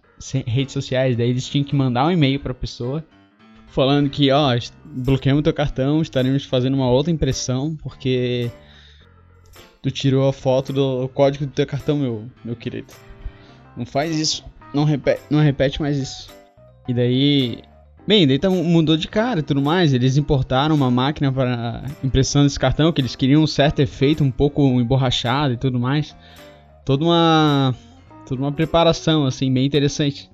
redes 0.47 0.73
sociais, 0.73 1.17
daí 1.17 1.31
eles 1.31 1.49
tinham 1.49 1.65
que 1.65 1.75
mandar 1.75 2.07
um 2.07 2.11
e-mail 2.11 2.39
para 2.41 2.53
a 2.53 2.55
pessoa 2.55 3.05
falando 3.69 4.11
que, 4.11 4.31
ó, 4.31 4.59
bloqueamos 4.85 5.43
teu 5.43 5.53
cartão, 5.53 6.03
estaremos 6.03 6.45
fazendo 6.45 6.75
uma 6.75 6.91
outra 6.91 7.13
impressão, 7.13 7.77
porque 7.77 8.51
tu 9.83 9.91
tirou 9.91 10.29
a 10.29 10.33
foto 10.33 10.73
do 10.73 11.09
código 11.09 11.47
do 11.47 11.53
teu 11.53 11.67
cartão, 11.67 11.97
meu, 11.97 12.25
meu 12.45 12.57
querido. 12.57 12.93
Não 13.79 13.87
faz 13.87 14.19
isso. 14.19 14.45
Não 14.75 14.85
repete, 14.85 15.23
não 15.31 15.41
repete 15.41 15.81
mais 15.81 15.97
isso. 15.97 16.29
E 16.89 16.93
daí. 16.93 17.63
Bem, 18.07 18.27
daí 18.27 18.39
tá, 18.39 18.49
mudou 18.51 18.97
de 18.97 19.07
cara 19.07 19.41
e 19.41 19.43
tudo 19.43 19.63
mais. 19.63 19.93
Eles 19.93 20.17
importaram 20.17 20.75
uma 20.75 20.91
máquina 20.91 21.31
para 21.31 21.85
impressão 22.03 22.43
desse 22.43 22.59
cartão, 22.59 22.91
que 22.91 23.01
eles 23.01 23.15
queriam 23.15 23.43
um 23.43 23.47
certo 23.47 23.81
efeito, 23.81 24.25
um 24.25 24.31
pouco 24.31 24.63
emborrachado 24.81 25.55
e 25.55 25.57
tudo 25.57 25.79
mais. 25.79 26.17
Toda 26.85 27.05
uma. 27.05 27.75
Toda 28.27 28.43
uma 28.43 28.53
preparação, 28.53 29.25
assim, 29.25 29.53
bem 29.53 29.65
interessante. 29.65 30.31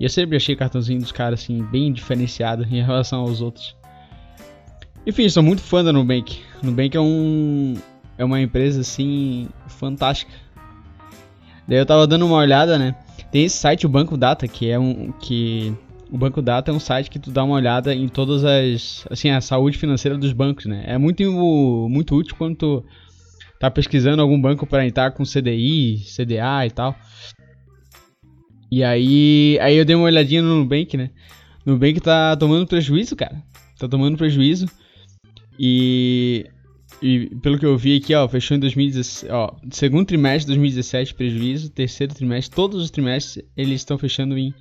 E 0.00 0.04
eu 0.04 0.10
sempre 0.10 0.36
achei 0.36 0.54
o 0.54 0.58
cartãozinho 0.58 1.00
dos 1.00 1.12
caras, 1.12 1.40
assim, 1.40 1.62
bem 1.70 1.92
diferenciado 1.92 2.64
em 2.64 2.82
relação 2.82 3.20
aos 3.20 3.40
outros. 3.40 3.76
Enfim, 5.06 5.28
sou 5.28 5.42
muito 5.42 5.62
fã 5.62 5.84
da 5.84 5.92
Nubank. 5.92 6.40
Nubank 6.62 6.96
é 6.96 7.00
um. 7.00 7.74
É 8.18 8.24
uma 8.24 8.40
empresa, 8.40 8.80
assim, 8.80 9.48
fantástica. 9.66 10.32
Daí 11.66 11.78
eu 11.78 11.86
tava 11.86 12.06
dando 12.06 12.26
uma 12.26 12.36
olhada, 12.36 12.78
né? 12.78 12.94
Tem 13.30 13.44
esse 13.44 13.56
site, 13.56 13.86
o 13.86 13.88
Banco 13.88 14.16
Data, 14.16 14.46
que 14.46 14.68
é 14.68 14.78
um. 14.78 15.12
que 15.12 15.74
o 16.10 16.18
Banco 16.18 16.42
Data 16.42 16.70
é 16.70 16.74
um 16.74 16.80
site 16.80 17.08
que 17.08 17.18
tu 17.18 17.30
dá 17.30 17.42
uma 17.42 17.54
olhada 17.54 17.94
em 17.94 18.08
todas 18.08 18.44
as. 18.44 19.06
assim, 19.10 19.30
a 19.30 19.40
saúde 19.40 19.78
financeira 19.78 20.18
dos 20.18 20.32
bancos, 20.32 20.66
né? 20.66 20.84
É 20.86 20.98
muito, 20.98 21.22
muito 21.88 22.14
útil 22.14 22.36
quando 22.36 22.56
tu 22.56 22.84
tá 23.58 23.70
pesquisando 23.70 24.20
algum 24.20 24.40
banco 24.40 24.66
para 24.66 24.84
entrar 24.84 25.12
com 25.12 25.22
CDI, 25.24 26.02
CDA 26.04 26.66
e 26.66 26.70
tal. 26.70 26.96
E 28.70 28.82
aí, 28.82 29.58
aí 29.60 29.76
eu 29.76 29.84
dei 29.84 29.94
uma 29.94 30.06
olhadinha 30.06 30.42
no 30.42 30.56
Nubank, 30.56 30.96
né? 30.96 31.10
Nubank 31.64 32.00
tá 32.00 32.36
tomando 32.36 32.66
prejuízo, 32.66 33.14
cara. 33.14 33.42
Tá 33.78 33.88
tomando 33.88 34.16
prejuízo. 34.18 34.66
E, 35.58 36.46
e 37.02 37.34
pelo 37.36 37.58
que 37.58 37.66
eu 37.66 37.76
vi 37.76 37.96
aqui, 37.96 38.14
ó, 38.14 38.28
fechou 38.28 38.56
em 38.56 38.60
2017, 38.60 39.32
ó, 39.32 39.54
segundo 39.70 40.06
trimestre 40.06 40.52
de 40.52 40.58
2017 40.58 41.14
prejuízo, 41.14 41.70
terceiro 41.70 42.14
trimestre, 42.14 42.54
todos 42.54 42.80
os 42.80 42.90
trimestres 42.90 43.44
eles 43.56 43.80
estão 43.80 43.98
fechando 43.98 44.38
em 44.38 44.54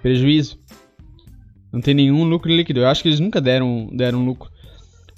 prejuízo. 0.00 0.58
Não 1.70 1.80
tem 1.80 1.92
nenhum 1.92 2.24
lucro 2.24 2.50
líquido. 2.50 2.80
Eu 2.80 2.88
acho 2.88 3.02
que 3.02 3.08
eles 3.08 3.20
nunca 3.20 3.40
deram, 3.40 3.90
deram 3.92 4.24
lucro. 4.24 4.50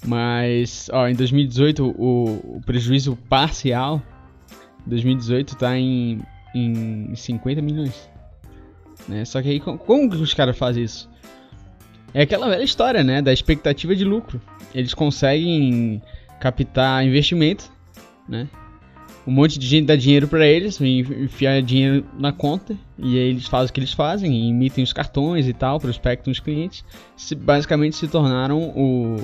Mas, 0.05 0.89
ó, 0.91 1.07
em 1.07 1.15
2018 1.15 1.85
o, 1.85 2.57
o 2.57 2.61
prejuízo 2.65 3.15
parcial 3.29 4.01
2018 4.85 5.55
tá 5.55 5.77
em, 5.77 6.21
em 6.53 7.15
50 7.15 7.61
milhões. 7.61 8.09
Né? 9.07 9.23
Só 9.25 9.41
que 9.41 9.49
aí, 9.49 9.59
como 9.59 10.09
que 10.09 10.17
os 10.17 10.33
caras 10.33 10.57
fazem 10.57 10.83
isso? 10.83 11.09
É 12.13 12.23
aquela 12.23 12.49
velha 12.49 12.63
história, 12.63 13.03
né? 13.03 13.21
Da 13.21 13.31
expectativa 13.31 13.95
de 13.95 14.03
lucro. 14.03 14.41
Eles 14.73 14.93
conseguem 14.93 16.01
captar 16.39 17.05
investimento, 17.05 17.71
né? 18.27 18.47
Um 19.25 19.31
monte 19.31 19.59
de 19.59 19.67
gente 19.67 19.87
dá 19.87 19.95
dinheiro 19.95 20.27
para 20.27 20.47
eles, 20.47 20.79
enfiar 20.79 21.61
dinheiro 21.61 22.05
na 22.17 22.31
conta, 22.31 22.77
e 22.97 23.17
aí 23.17 23.29
eles 23.29 23.45
fazem 23.45 23.69
o 23.69 23.73
que 23.73 23.79
eles 23.81 23.91
fazem, 23.91 24.49
emitem 24.49 24.83
os 24.83 24.93
cartões 24.93 25.47
e 25.47 25.53
tal, 25.53 25.79
prospectam 25.79 26.31
os 26.31 26.39
clientes. 26.39 26.85
Se, 27.17 27.35
basicamente 27.35 27.97
se 27.97 28.07
tornaram 28.07 28.69
o, 28.69 29.17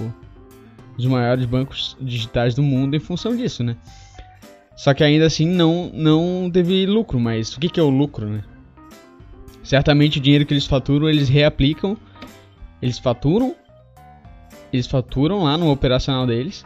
os 0.97 1.05
maiores 1.05 1.45
bancos 1.45 1.95
digitais 2.01 2.53
do 2.53 2.61
mundo 2.61 2.97
em 2.97 2.99
função 2.99 3.33
disso, 3.33 3.63
né? 3.63 3.77
Só 4.75 4.93
que 4.93 5.03
ainda 5.03 5.25
assim 5.25 5.47
não, 5.47 5.89
não 5.93 6.49
teve 6.51 6.85
lucro, 6.85 7.17
mas 7.17 7.55
o 7.55 7.59
que, 7.59 7.69
que 7.69 7.79
é 7.79 7.83
o 7.83 7.89
lucro, 7.89 8.27
né? 8.27 8.43
Certamente 9.63 10.17
o 10.17 10.21
dinheiro 10.21 10.45
que 10.45 10.53
eles 10.53 10.65
faturam, 10.65 11.09
eles 11.09 11.29
reaplicam. 11.29 11.97
Eles 12.81 12.99
faturam. 12.99 13.55
Eles 14.71 14.87
faturam 14.87 15.43
lá 15.43 15.57
no 15.57 15.71
operacional 15.71 16.27
deles. 16.27 16.65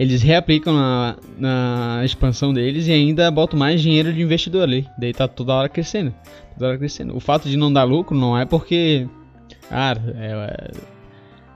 Eles 0.00 0.22
reaplicam 0.22 0.72
na, 0.72 1.16
na 1.38 2.00
expansão 2.06 2.54
deles 2.54 2.86
e 2.86 2.90
ainda 2.90 3.30
botam 3.30 3.58
mais 3.58 3.82
dinheiro 3.82 4.10
de 4.10 4.22
investidor 4.22 4.62
ali. 4.62 4.88
Daí 4.96 5.12
tá 5.12 5.28
toda 5.28 5.52
hora 5.52 5.68
crescendo. 5.68 6.14
Toda 6.54 6.68
hora 6.68 6.78
crescendo. 6.78 7.14
O 7.14 7.20
fato 7.20 7.50
de 7.50 7.54
não 7.54 7.70
dar 7.70 7.84
lucro 7.84 8.16
não 8.16 8.36
é 8.36 8.46
porque. 8.46 9.06
Ah, 9.70 9.94
é, 10.16 10.70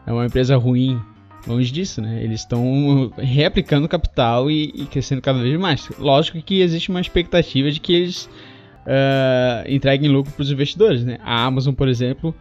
é 0.07 0.13
uma 0.13 0.27
empresa 0.27 0.59
ruim. 0.59 1.01
Longe 1.47 1.73
disso, 1.73 2.03
né? 2.03 2.23
Eles 2.23 2.41
estão 2.41 3.11
reaplicando 3.17 3.89
capital 3.89 4.51
e, 4.51 4.65
e, 4.75 4.85
crescendo 4.85 5.23
cada 5.23 5.39
vez 5.39 5.59
mais. 5.59 5.89
Lógico 5.99 6.39
que 6.43 6.61
existe 6.61 6.91
uma 6.91 7.01
expectativa 7.01 7.71
de 7.71 7.81
que 7.81 7.95
eles 7.95 8.27
uh, 8.85 9.65
entreguem 9.67 10.11
lucro 10.11 10.31
para 10.33 10.43
os 10.43 10.51
investidores, 10.51 11.03
né? 11.03 11.17
A 11.25 11.47
Amazon, 11.47 11.73
por 11.73 11.89
exemplo, 11.89 12.35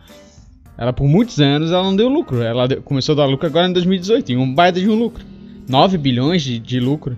ela 0.77 0.91
por 0.91 1.07
muitos 1.07 1.39
anos 1.39 1.71
ela 1.71 1.83
não 1.83 1.95
deu 1.95 2.09
lucro. 2.09 2.41
Ela 2.41 2.67
deu, 2.67 2.81
começou 2.81 3.13
a 3.13 3.15
dar 3.19 3.25
lucro 3.25 3.47
agora 3.47 3.69
em 3.69 3.73
2018, 3.73 4.33
em 4.33 4.37
um 4.37 4.53
baita 4.53 4.81
de 4.81 4.89
um 4.89 4.95
lucro. 4.95 5.31
9 5.67 5.97
bilhões 5.97 6.43
de, 6.43 6.59
de 6.59 6.79
lucro 6.79 7.17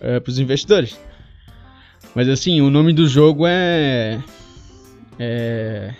uh, 0.00 0.20
para 0.20 0.30
os 0.30 0.38
investidores. 0.38 0.98
Mas 2.14 2.28
assim, 2.28 2.60
o 2.60 2.70
nome 2.70 2.92
do 2.92 3.06
jogo 3.06 3.46
é. 3.46 4.22
É. 5.18 5.94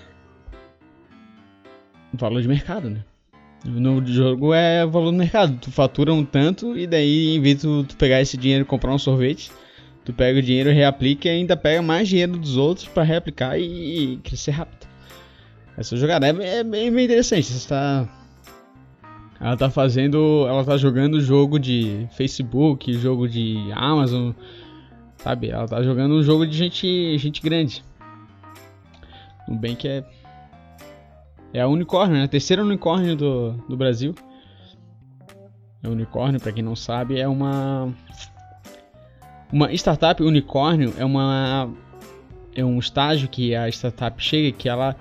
Valor 2.13 2.41
de 2.43 2.49
mercado, 2.49 2.89
né? 2.91 3.05
O 3.65 3.81
nome 3.81 4.01
do 4.03 4.13
jogo 4.13 4.55
é 4.55 4.87
valor 4.87 5.11
do 5.11 5.17
mercado. 5.17 5.59
Tu 5.61 5.71
fatura 5.71 6.13
um 6.13 6.25
tanto 6.25 6.77
e 6.79 6.87
daí, 6.87 7.37
em 7.37 7.41
vez 7.41 7.57
de 7.57 7.63
tu, 7.63 7.97
pegar 7.97 8.21
esse 8.21 8.37
dinheiro 8.37 8.63
e 8.63 8.67
comprar 8.67 8.95
um 8.95 8.99
sorvete, 8.99 9.51
Tu 10.09 10.13
pega 10.15 10.39
o 10.39 10.43
dinheiro, 10.43 10.71
reaplica 10.71 11.29
e 11.29 11.33
ainda 11.33 11.55
pega 11.55 11.83
mais 11.83 12.09
dinheiro 12.09 12.39
dos 12.39 12.57
outros 12.57 12.89
para 12.89 13.03
reaplicar 13.03 13.61
e, 13.61 14.15
e, 14.15 14.17
crescer 14.17 14.53
rápido. 14.53 14.89
Essa 15.77 15.99
jogada 15.99 16.27
é, 16.27 16.31
é, 16.31 16.65
bem, 16.65 16.91
bem 16.91 17.05
interessante. 17.05 17.45
Você 17.45 17.59
está 17.59 18.09
ela 19.41 19.57
tá 19.57 19.71
fazendo, 19.71 20.47
ela 20.49 20.65
tá 20.65 20.77
jogando 20.77 21.21
jogo 21.21 21.59
de 21.59 22.09
Facebook, 22.13 22.93
jogo 22.95 23.29
de 23.29 23.57
Amazon, 23.73 24.33
sabe? 25.19 25.51
Ela 25.51 25.67
tá 25.67 25.83
jogando 25.83 26.15
um 26.15 26.23
jogo 26.23 26.47
de 26.47 26.57
gente, 26.57 27.19
gente 27.19 27.41
grande. 27.41 27.85
Bem 29.49 29.77
que 29.77 29.89
é 29.89 30.05
é 31.53 31.61
a 31.61 31.69
unicórnio, 31.69 32.17
né? 32.17 32.25
A 32.25 32.29
terceira 32.29 32.63
unicórnio 32.63 33.17
do, 33.17 33.53
do 33.69 33.77
Brasil. 33.77 34.15
É 35.83 35.89
unicórnio, 35.89 36.41
para 36.41 36.53
quem 36.53 36.63
não 36.63 36.77
sabe, 36.77 37.19
é 37.19 37.29
uma 37.29 37.93
uma 39.51 39.73
startup 39.73 40.23
unicórnio 40.23 40.93
é 40.99 41.05
uma 41.05 41.71
é 42.55 42.65
um 42.65 42.79
estágio 42.79 43.29
que 43.29 43.55
a 43.55 43.69
startup 43.69 44.23
chega 44.23 44.55
que 44.57 44.69
ela 44.69 44.95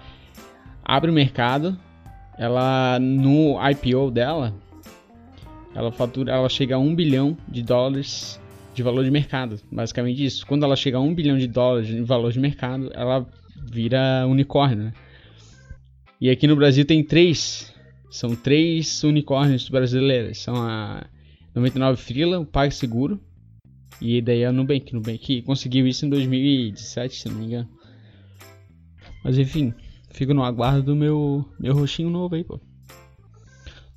abre 0.85 1.11
o 1.11 1.13
mercado, 1.13 1.77
ela 2.37 2.99
no 2.99 3.55
IPO 3.69 4.11
dela, 4.11 4.53
ela 5.73 5.91
fatura, 5.91 6.33
ela 6.33 6.49
chega 6.49 6.75
a 6.75 6.79
um 6.79 6.95
bilhão 6.95 7.37
de 7.47 7.61
dólares 7.61 8.39
de 8.73 8.83
valor 8.83 9.03
de 9.03 9.11
mercado, 9.11 9.59
basicamente 9.71 10.23
isso. 10.23 10.45
Quando 10.45 10.63
ela 10.63 10.75
chega 10.75 10.97
a 10.97 11.01
um 11.01 11.13
bilhão 11.13 11.37
de 11.37 11.47
dólares 11.47 11.87
de 11.87 12.01
valor 12.01 12.31
de 12.31 12.39
mercado, 12.39 12.91
ela 12.93 13.27
vira 13.71 14.25
unicórnio. 14.27 14.85
Né? 14.85 14.93
E 16.21 16.29
aqui 16.29 16.45
no 16.45 16.55
Brasil 16.55 16.85
tem 16.85 17.03
três, 17.03 17.73
são 18.09 18.35
três 18.35 19.03
unicórnios 19.03 19.67
brasileiros, 19.67 20.37
são 20.37 20.55
a 20.55 21.07
99 21.55 21.99
Frila, 21.99 22.39
o 22.39 22.45
PagSeguro 22.45 23.19
e 23.99 24.21
daí 24.21 24.45
a 24.45 24.51
Nubank, 24.51 24.93
Nubank 24.93 25.41
conseguiu 25.41 25.87
isso 25.87 26.05
em 26.05 26.09
2017, 26.09 27.15
se 27.15 27.29
não 27.29 27.35
me 27.35 27.45
engano. 27.45 27.69
Mas 29.23 29.37
enfim, 29.39 29.73
fico 30.17 30.33
no 30.33 30.43
aguardo 30.43 30.81
do 30.81 30.95
meu, 30.95 31.45
meu 31.59 31.75
roxinho 31.75 32.09
novo 32.09 32.35
aí, 32.35 32.43
pô. 32.43 32.59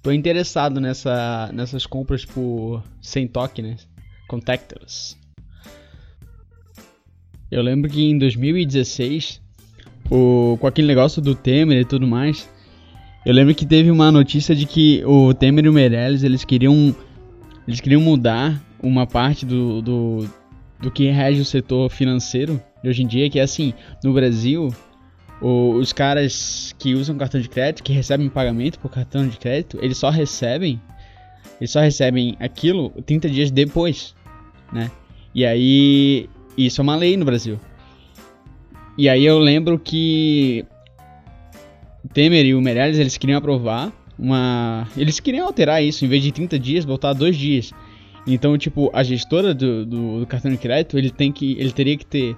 Tô 0.02 0.12
interessado 0.12 0.80
nessa, 0.80 1.50
nessas 1.52 1.86
compras 1.86 2.24
por 2.24 2.82
sem 3.00 3.26
toque, 3.26 3.62
né? 3.62 3.76
Contactless. 4.28 5.16
Eu 7.50 7.62
lembro 7.62 7.90
que 7.90 8.02
em 8.02 8.18
2016, 8.18 9.40
o, 10.10 10.56
com 10.60 10.66
aquele 10.66 10.86
negócio 10.86 11.20
do 11.20 11.34
Temer 11.34 11.80
e 11.80 11.84
tudo 11.84 12.06
mais, 12.06 12.48
eu 13.24 13.34
lembro 13.34 13.54
que 13.54 13.66
teve 13.66 13.90
uma 13.90 14.12
notícia 14.12 14.54
de 14.54 14.66
que 14.66 15.02
o 15.04 15.34
Temer 15.34 15.64
e 15.64 15.68
o 15.68 15.72
Meirelles, 15.72 16.22
eles 16.22 16.44
queriam 16.44 16.94
eles 17.66 17.80
queriam 17.80 18.00
mudar 18.00 18.62
uma 18.82 19.06
parte 19.06 19.44
do, 19.44 19.82
do, 19.82 20.28
do 20.80 20.90
que 20.90 21.10
rege 21.10 21.40
o 21.40 21.44
setor 21.44 21.90
financeiro 21.90 22.60
de 22.82 22.88
hoje 22.88 23.02
em 23.02 23.06
dia, 23.06 23.28
que 23.28 23.38
é 23.38 23.42
assim, 23.42 23.74
no 24.02 24.12
Brasil, 24.12 24.70
o, 25.40 25.72
os 25.72 25.92
caras 25.92 26.74
que 26.78 26.94
usam 26.94 27.16
cartão 27.16 27.40
de 27.40 27.48
crédito, 27.48 27.82
que 27.82 27.92
recebem 27.92 28.28
pagamento 28.28 28.78
por 28.78 28.90
cartão 28.90 29.26
de 29.26 29.36
crédito, 29.36 29.78
eles 29.80 29.96
só 29.96 30.10
recebem, 30.10 30.80
eles 31.60 31.70
só 31.70 31.80
recebem 31.80 32.36
aquilo 32.38 32.90
30 33.06 33.28
dias 33.28 33.50
depois, 33.50 34.14
né? 34.72 34.90
E 35.34 35.46
aí, 35.46 36.28
isso 36.56 36.80
é 36.80 36.82
uma 36.82 36.96
lei 36.96 37.16
no 37.16 37.24
Brasil. 37.24 37.58
E 38.98 39.08
aí 39.08 39.24
eu 39.24 39.38
lembro 39.38 39.78
que 39.78 40.64
Temer 42.12 42.44
e 42.44 42.54
o 42.54 42.60
Meirelles, 42.60 42.98
eles 42.98 43.16
queriam 43.16 43.38
aprovar 43.38 43.92
uma... 44.18 44.86
Eles 44.96 45.20
queriam 45.20 45.46
alterar 45.46 45.82
isso, 45.82 46.04
em 46.04 46.08
vez 46.08 46.22
de 46.22 46.32
30 46.32 46.58
dias, 46.58 46.86
a 47.02 47.12
2 47.12 47.36
dias. 47.36 47.72
Então, 48.26 48.56
tipo, 48.58 48.90
a 48.92 49.02
gestora 49.02 49.54
do, 49.54 49.86
do, 49.86 50.20
do, 50.20 50.26
cartão 50.26 50.50
de 50.50 50.58
crédito, 50.58 50.98
ele 50.98 51.10
tem 51.10 51.32
que, 51.32 51.52
ele 51.58 51.72
teria 51.72 51.96
que 51.96 52.04
ter 52.04 52.36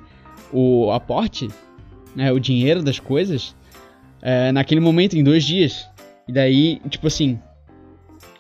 o 0.53 0.91
aporte, 0.93 1.49
né, 2.15 2.33
o 2.33 2.39
dinheiro 2.39 2.83
das 2.83 2.99
coisas, 2.99 3.55
é, 4.21 4.53
naquele 4.53 4.81
momento, 4.81 5.17
em 5.17 5.25
dois 5.25 5.45
dias. 5.45 5.89
E 6.29 6.33
daí, 6.33 6.81
tipo 6.89 7.07
assim, 7.07 7.39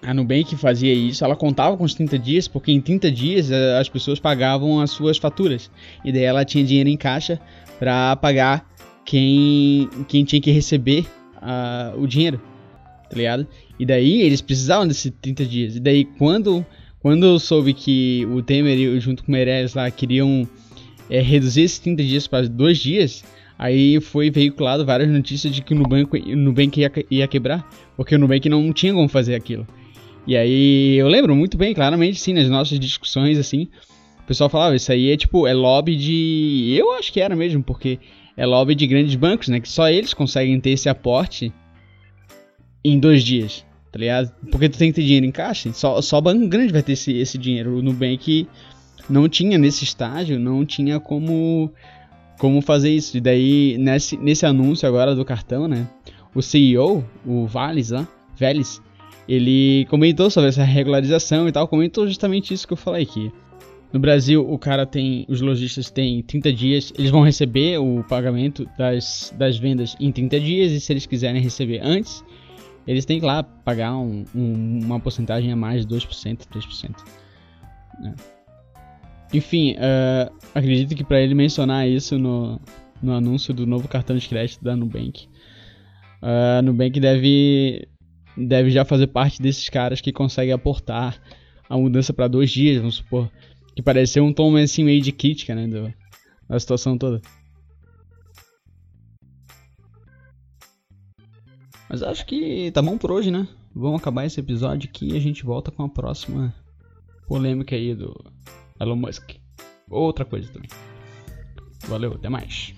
a 0.02 0.12
Nubank 0.12 0.56
fazia 0.56 0.92
isso, 0.92 1.24
ela 1.24 1.36
contava 1.36 1.76
com 1.76 1.84
os 1.84 1.94
30 1.94 2.18
dias, 2.18 2.48
porque 2.48 2.72
em 2.72 2.80
30 2.80 3.10
dias 3.10 3.50
eh, 3.50 3.78
as 3.78 3.88
pessoas 3.88 4.18
pagavam 4.18 4.80
as 4.80 4.90
suas 4.90 5.16
faturas. 5.16 5.70
E 6.04 6.10
daí 6.10 6.22
ela 6.22 6.44
tinha 6.44 6.64
dinheiro 6.64 6.88
em 6.88 6.96
caixa 6.96 7.40
para 7.78 8.16
pagar 8.16 8.68
quem, 9.04 9.88
quem 10.08 10.24
tinha 10.24 10.40
que 10.40 10.50
receber 10.50 11.06
uh, 11.36 12.00
o 12.00 12.06
dinheiro, 12.06 12.40
tá 13.08 13.16
ligado? 13.16 13.46
E 13.78 13.86
daí 13.86 14.22
eles 14.22 14.40
precisavam 14.40 14.88
desses 14.88 15.12
30 15.20 15.44
dias. 15.44 15.76
E 15.76 15.80
daí 15.80 16.04
quando, 16.04 16.66
quando 17.00 17.24
eu 17.24 17.38
soube 17.38 17.72
que 17.72 18.26
o 18.26 18.42
Temer 18.42 19.00
junto 19.00 19.22
com 19.22 19.30
o 19.30 19.32
Meirelles 19.32 19.74
lá 19.74 19.90
queriam 19.90 20.48
é, 21.08 21.20
reduzir 21.20 21.62
esses 21.62 21.78
30 21.78 22.02
dias 22.02 22.26
para 22.26 22.48
dois 22.48 22.78
dias, 22.78 23.24
aí 23.62 24.00
foi 24.00 24.28
veiculado 24.28 24.84
várias 24.84 25.08
notícias 25.08 25.54
de 25.54 25.62
que 25.62 25.72
o 25.72 25.76
Nubank, 25.76 26.34
Nubank 26.34 26.80
ia, 26.80 26.90
ia 27.08 27.28
quebrar, 27.28 27.64
porque 27.96 28.16
o 28.16 28.18
Nubank 28.18 28.48
não 28.48 28.72
tinha 28.72 28.92
como 28.92 29.08
fazer 29.08 29.36
aquilo. 29.36 29.64
E 30.26 30.36
aí 30.36 30.96
eu 30.96 31.06
lembro 31.06 31.36
muito 31.36 31.56
bem, 31.56 31.72
claramente, 31.72 32.18
sim, 32.18 32.32
nas 32.32 32.48
nossas 32.48 32.80
discussões, 32.80 33.38
assim, 33.38 33.68
o 34.18 34.26
pessoal 34.26 34.50
falava, 34.50 34.74
isso 34.74 34.90
aí 34.90 35.12
é 35.12 35.16
tipo, 35.16 35.46
é 35.46 35.54
lobby 35.54 35.94
de. 35.94 36.74
Eu 36.76 36.92
acho 36.94 37.12
que 37.12 37.20
era 37.20 37.36
mesmo, 37.36 37.62
porque 37.62 38.00
é 38.36 38.44
lobby 38.44 38.74
de 38.74 38.84
grandes 38.84 39.14
bancos, 39.14 39.46
né? 39.46 39.60
Que 39.60 39.68
só 39.68 39.88
eles 39.88 40.12
conseguem 40.12 40.58
ter 40.58 40.70
esse 40.70 40.88
aporte 40.88 41.52
em 42.84 42.98
dois 42.98 43.22
dias, 43.22 43.64
tá 43.92 43.98
ligado? 44.00 44.32
Porque 44.50 44.68
tu 44.68 44.76
tem 44.76 44.90
que 44.90 44.96
ter 44.96 45.04
dinheiro 45.04 45.26
em 45.26 45.30
caixa, 45.30 45.72
só, 45.72 46.02
só 46.02 46.20
banco 46.20 46.48
grande 46.48 46.72
vai 46.72 46.82
ter 46.82 46.94
esse, 46.94 47.12
esse 47.12 47.38
dinheiro. 47.38 47.78
O 47.78 47.82
Nubank 47.82 48.48
não 49.08 49.28
tinha 49.28 49.56
nesse 49.56 49.84
estágio, 49.84 50.36
não 50.40 50.66
tinha 50.66 50.98
como 50.98 51.72
como 52.42 52.60
fazer 52.60 52.90
isso. 52.90 53.16
E 53.16 53.20
daí, 53.20 53.78
nesse, 53.78 54.16
nesse 54.16 54.44
anúncio 54.44 54.88
agora 54.88 55.14
do 55.14 55.24
cartão, 55.24 55.68
né? 55.68 55.88
O 56.34 56.42
CEO, 56.42 57.04
o 57.24 57.46
Vales 57.46 57.90
lá, 57.90 58.08
Vélez, 58.36 58.82
ele 59.28 59.86
comentou 59.88 60.28
sobre 60.28 60.48
essa 60.48 60.64
regularização 60.64 61.46
e 61.46 61.52
tal, 61.52 61.68
comentou 61.68 62.04
justamente 62.04 62.52
isso 62.52 62.66
que 62.66 62.72
eu 62.72 62.76
falei 62.76 63.04
aqui. 63.04 63.30
No 63.92 64.00
Brasil, 64.00 64.44
o 64.44 64.58
cara 64.58 64.84
tem, 64.84 65.24
os 65.28 65.40
lojistas 65.40 65.88
têm 65.88 66.20
30 66.20 66.52
dias, 66.52 66.92
eles 66.98 67.12
vão 67.12 67.22
receber 67.22 67.78
o 67.78 68.02
pagamento 68.08 68.68
das, 68.76 69.32
das 69.38 69.56
vendas 69.56 69.94
em 70.00 70.10
30 70.10 70.40
dias 70.40 70.72
e 70.72 70.80
se 70.80 70.92
eles 70.92 71.06
quiserem 71.06 71.40
receber 71.40 71.78
antes, 71.80 72.24
eles 72.88 73.04
têm 73.04 73.20
que 73.20 73.26
lá 73.26 73.44
pagar 73.44 73.96
um, 73.96 74.24
um, 74.34 74.80
uma 74.82 74.98
porcentagem 74.98 75.52
a 75.52 75.56
mais 75.56 75.86
de 75.86 75.94
2%, 75.94 76.38
3%. 76.52 76.90
Né? 78.00 78.14
Enfim, 79.32 79.72
uh, 79.72 80.32
acredito 80.54 80.94
que 80.94 81.04
para 81.04 81.20
ele 81.20 81.34
mencionar 81.34 81.88
isso 81.88 82.18
no, 82.18 82.60
no 83.02 83.12
anúncio 83.14 83.54
do 83.54 83.66
novo 83.66 83.88
cartão 83.88 84.16
de 84.16 84.28
crédito 84.28 84.62
da 84.62 84.76
Nubank, 84.76 85.26
uh, 86.22 86.58
a 86.58 86.62
Nubank 86.62 87.00
deve 87.00 87.88
deve 88.36 88.70
já 88.70 88.84
fazer 88.84 89.08
parte 89.08 89.40
desses 89.40 89.68
caras 89.68 90.00
que 90.00 90.12
conseguem 90.12 90.52
aportar 90.52 91.20
a 91.68 91.76
mudança 91.76 92.12
para 92.12 92.28
dois 92.28 92.50
dias, 92.50 92.78
vamos 92.78 92.96
supor. 92.96 93.30
Que 93.74 93.82
pareceu 93.82 94.24
um 94.24 94.32
tom 94.32 94.54
assim 94.56 94.84
meio 94.84 95.00
de 95.00 95.12
crítica, 95.12 95.54
né, 95.54 95.66
do, 95.66 95.92
da 96.48 96.60
situação 96.60 96.98
toda. 96.98 97.20
Mas 101.88 102.02
acho 102.02 102.24
que 102.26 102.70
tá 102.72 102.80
bom 102.80 102.96
por 102.96 103.10
hoje, 103.10 103.30
né? 103.30 103.46
Vamos 103.74 104.00
acabar 104.00 104.26
esse 104.26 104.40
episódio 104.40 104.88
aqui 104.88 105.12
e 105.12 105.16
a 105.16 105.20
gente 105.20 105.44
volta 105.44 105.70
com 105.70 105.82
a 105.82 105.88
próxima 105.88 106.54
polêmica 107.26 107.74
aí 107.74 107.94
do 107.94 108.14
Elon 108.80 108.96
Musk. 108.96 109.36
Outra 109.90 110.24
coisa 110.24 110.52
também. 110.52 110.70
Valeu, 111.86 112.14
até 112.14 112.28
mais. 112.28 112.74